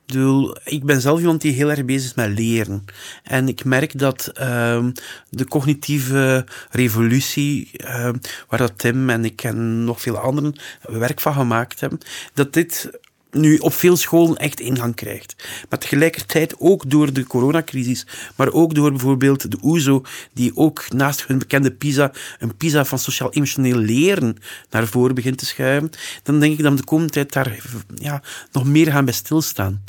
bedoel, 0.08 0.58
ik 0.64 0.84
ben 0.84 1.02
zelf 1.02 1.20
iemand 1.20 1.42
die 1.42 1.54
heel 1.54 1.70
erg 1.70 1.86
bezig 1.86 2.10
is 2.10 2.14
met 2.14 2.38
leren. 2.40 2.86
En 3.24 3.48
ik 3.48 3.66
merk 3.66 4.00
dat 4.00 4.28
ehm, 4.28 4.92
de 5.30 5.46
cognitieve 5.46 6.46
revolutie, 6.70 7.70
ehm, 7.78 8.16
waar 8.48 8.60
dat 8.60 8.78
Tim 8.78 9.10
en 9.10 9.26
ik 9.26 9.44
en 9.44 9.84
nog 9.84 10.02
veel 10.02 10.18
anderen 10.18 10.56
werk 10.82 11.20
van 11.20 11.34
gemaakt 11.34 11.80
hebben, 11.80 12.00
dat 12.34 12.54
dit 12.54 12.90
nu 13.32 13.58
op 13.58 13.74
veel 13.74 13.96
scholen 13.96 14.38
echt 14.38 14.60
ingang 14.60 14.96
krijgt. 14.96 15.36
Maar 15.70 15.80
tegelijkertijd 15.80 16.56
ook 16.60 16.90
door 16.90 17.14
de 17.14 17.28
coronacrisis, 17.28 18.06
maar 18.36 18.52
ook 18.52 18.76
door 18.76 18.92
bijvoorbeeld 18.92 19.52
de 19.52 19.58
OESO, 19.62 20.04
die 20.34 20.56
ook 20.56 20.86
naast 20.94 21.28
hun 21.28 21.38
bekende 21.38 21.72
PISA, 21.72 22.12
een 22.40 22.58
PISA 22.58 22.86
van 22.86 23.00
sociaal-emotioneel 23.00 23.78
leren 23.78 24.38
naar 24.70 24.88
voren 24.88 25.16
begint 25.16 25.38
te 25.38 25.46
schuiven, 25.46 25.90
dan 26.24 26.40
denk 26.40 26.58
ik 26.58 26.64
dat 26.64 26.72
we 26.72 26.78
de 26.78 26.84
komende 26.84 27.14
tijd 27.14 27.34
daar 27.34 27.60
ja, 27.96 28.22
nog 28.52 28.66
meer 28.66 28.92
gaan 28.92 29.06
bij 29.06 29.14
stilstaan. 29.14 29.84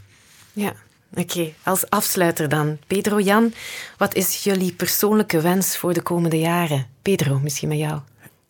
Ja, 0.59 0.73
oké. 1.15 1.53
Als 1.63 1.91
afsluiter 1.91 2.49
dan. 2.49 2.79
Pedro, 2.87 3.21
Jan, 3.21 3.53
wat 3.97 4.15
is 4.15 4.45
jullie 4.45 4.73
persoonlijke 4.73 5.41
wens 5.41 5.77
voor 5.77 5.93
de 5.93 6.03
komende 6.03 6.39
jaren? 6.39 6.87
Pedro, 7.03 7.39
misschien 7.39 7.69
met 7.69 7.79
jou. 7.79 8.01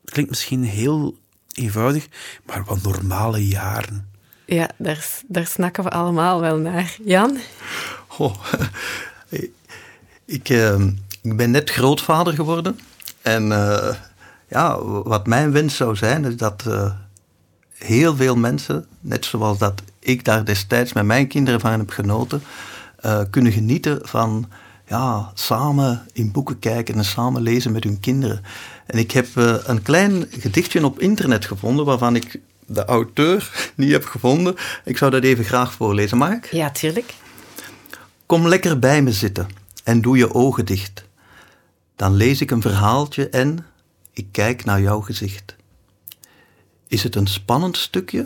Het 0.01 0.11
klinkt 0.11 0.31
misschien 0.31 0.65
heel 0.65 1.17
eenvoudig, 1.53 2.09
maar 2.47 2.65
wat 2.65 2.83
normale 2.83 3.49
jaren. 3.49 4.11
Ja, 4.45 4.71
daar, 4.77 5.09
daar 5.27 5.47
snakken 5.47 5.85
we 5.85 5.91
allemaal 5.91 6.41
wel 6.41 6.57
naar. 6.57 6.97
Jan? 7.05 7.39
Oh, 8.19 8.35
ik, 10.25 10.49
uh, 10.49 10.81
ik 11.23 11.37
ben 11.37 11.51
net 11.51 11.71
grootvader 11.71 12.35
geworden. 12.35 12.79
En 13.23 13.51
uh, 13.51 13.95
ja, 14.49 14.83
wat 14.85 15.27
mijn 15.27 15.53
wens 15.53 15.77
zou 15.77 15.97
zijn, 15.97 16.25
is 16.25 16.37
dat 16.37 16.65
uh, 16.69 16.93
heel 17.75 18.17
veel 18.17 18.37
mensen, 18.37 18.87
net 19.01 19.25
zoals 19.25 19.59
dat 19.59 19.83
ik 20.09 20.25
daar 20.25 20.45
destijds 20.45 20.93
met 20.93 21.05
mijn 21.05 21.27
kinderen 21.27 21.61
van 21.61 21.79
heb 21.79 21.91
genoten, 21.91 22.43
uh, 23.05 23.21
kunnen 23.31 23.53
genieten 23.53 23.99
van 24.03 24.49
ja, 24.87 25.31
samen 25.35 26.07
in 26.13 26.33
boeken 26.33 26.59
kijken 26.59 26.95
en 26.95 27.05
samen 27.05 27.43
lezen 27.43 27.73
met 27.73 27.85
hun 27.85 28.01
kinderen. 28.01 28.43
En 28.87 28.99
ik 28.99 29.11
heb 29.11 29.27
een 29.65 29.83
klein 29.83 30.27
gedichtje 30.31 30.85
op 30.85 31.01
internet 31.01 31.45
gevonden 31.45 31.85
waarvan 31.85 32.17
ik 32.17 32.41
de 32.67 32.85
auteur 32.85 33.51
niet 33.77 33.91
heb 33.91 34.05
gevonden. 34.05 34.55
Ik 34.85 34.99
zou 34.99 35.11
dat 35.11 35.23
even 35.23 35.45
graag 35.45 35.73
voorlezen. 35.73 36.19
Mag 36.19 36.33
ik? 36.33 36.53
Ja, 36.53 36.71
tuurlijk. 36.71 37.15
Kom 38.27 38.49
lekker 38.49 38.79
bij 38.79 39.03
me 39.03 39.13
zitten 39.13 39.47
en 39.85 40.01
doe 40.01 40.17
je 40.17 40.35
ogen 40.35 40.65
dicht. 40.65 41.05
Dan 41.97 42.15
lees 42.15 42.41
ik 42.41 42.51
een 42.51 42.63
verhaaltje 42.63 43.29
en 43.29 43.67
ik 44.13 44.27
kijk 44.31 44.65
naar 44.65 44.81
jouw 44.81 45.01
gezicht. 45.01 45.57
Is 46.87 47.03
het 47.03 47.15
een 47.15 47.27
spannend 47.27 47.77
stukje? 47.77 48.25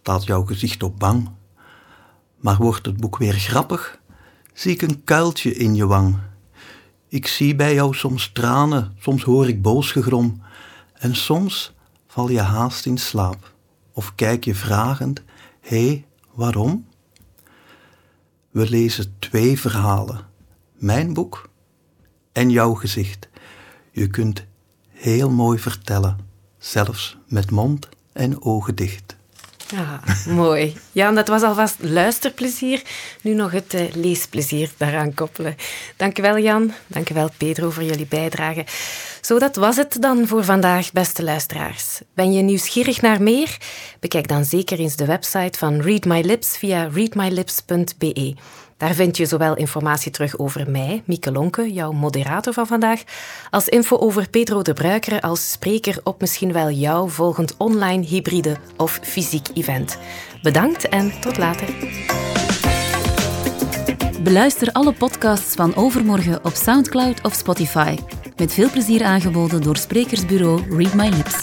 Staat 0.00 0.24
jouw 0.24 0.44
gezicht 0.44 0.82
op 0.82 0.98
bang? 0.98 1.30
Maar 2.36 2.56
wordt 2.56 2.86
het 2.86 2.96
boek 2.96 3.16
weer 3.18 3.34
grappig? 3.34 4.00
Zie 4.54 4.72
ik 4.72 4.82
een 4.82 5.04
kuiltje 5.04 5.54
in 5.54 5.74
je 5.74 5.86
wang. 5.86 6.18
Ik 7.08 7.26
zie 7.26 7.54
bij 7.54 7.74
jou 7.74 7.94
soms 7.94 8.30
tranen, 8.32 8.94
soms 8.98 9.22
hoor 9.22 9.48
ik 9.48 9.62
boos 9.62 9.92
gegrom. 9.92 10.42
En 10.92 11.16
soms 11.16 11.72
val 12.06 12.28
je 12.30 12.40
haast 12.40 12.86
in 12.86 12.98
slaap 12.98 13.54
of 13.92 14.14
kijk 14.14 14.44
je 14.44 14.54
vragend, 14.54 15.22
hé, 15.60 15.86
hey, 15.86 16.06
waarom? 16.34 16.86
We 18.50 18.68
lezen 18.70 19.14
twee 19.18 19.60
verhalen, 19.60 20.26
mijn 20.72 21.12
boek 21.12 21.50
en 22.32 22.50
jouw 22.50 22.74
gezicht. 22.74 23.28
Je 23.92 24.06
kunt 24.06 24.44
heel 24.88 25.30
mooi 25.30 25.58
vertellen, 25.58 26.18
zelfs 26.58 27.18
met 27.26 27.50
mond 27.50 27.88
en 28.12 28.42
ogen 28.42 28.74
dicht. 28.74 29.16
Ja, 29.70 30.00
mooi. 30.32 30.76
Ja, 30.92 31.12
dat 31.12 31.28
was 31.28 31.42
alvast 31.42 31.76
luisterplezier. 31.78 32.82
Nu 33.22 33.34
nog 33.34 33.52
het 33.52 33.74
uh, 33.74 33.80
leesplezier 33.94 34.70
daaraan 34.76 35.14
koppelen. 35.14 35.56
Dankjewel 35.96 36.38
Jan, 36.38 36.72
dankjewel 36.86 37.30
Pedro 37.36 37.70
voor 37.70 37.82
jullie 37.82 38.06
bijdrage. 38.06 38.64
Zo, 39.20 39.38
dat 39.38 39.56
was 39.56 39.76
het 39.76 39.96
dan 40.00 40.26
voor 40.26 40.44
vandaag, 40.44 40.92
beste 40.92 41.22
luisteraars. 41.22 42.00
Ben 42.14 42.32
je 42.32 42.42
nieuwsgierig 42.42 43.00
naar 43.00 43.22
meer? 43.22 43.56
Bekijk 44.00 44.28
dan 44.28 44.44
zeker 44.44 44.78
eens 44.78 44.96
de 44.96 45.06
website 45.06 45.58
van 45.58 45.80
Read 45.80 46.04
My 46.04 46.20
Lips 46.20 46.56
via 46.56 46.88
readmylips.be. 46.92 48.34
Daar 48.80 48.94
vind 48.94 49.16
je 49.16 49.26
zowel 49.26 49.56
informatie 49.56 50.12
terug 50.12 50.38
over 50.38 50.70
mij, 50.70 51.02
Mieke 51.04 51.32
Lonke, 51.32 51.72
jouw 51.72 51.92
moderator 51.92 52.52
van 52.52 52.66
vandaag, 52.66 53.02
als 53.50 53.68
info 53.68 53.96
over 53.96 54.28
Pedro 54.30 54.62
de 54.62 54.72
Bruikere 54.72 55.22
als 55.22 55.50
spreker 55.50 56.00
op 56.04 56.20
misschien 56.20 56.52
wel 56.52 56.70
jouw 56.70 57.08
volgend 57.08 57.56
online, 57.56 58.04
hybride 58.04 58.56
of 58.76 58.98
fysiek 59.02 59.48
event. 59.54 59.98
Bedankt 60.42 60.88
en 60.88 61.20
tot 61.20 61.38
later. 61.38 61.68
Beluister 64.22 64.72
alle 64.72 64.92
podcasts 64.92 65.54
van 65.54 65.74
Overmorgen 65.74 66.44
op 66.44 66.52
Soundcloud 66.54 67.22
of 67.22 67.34
Spotify. 67.34 67.96
Met 68.36 68.52
veel 68.52 68.70
plezier 68.70 69.04
aangeboden 69.04 69.62
door 69.62 69.76
sprekersbureau 69.76 70.76
Read 70.76 70.94
My 70.94 71.08
Lips. 71.08 71.38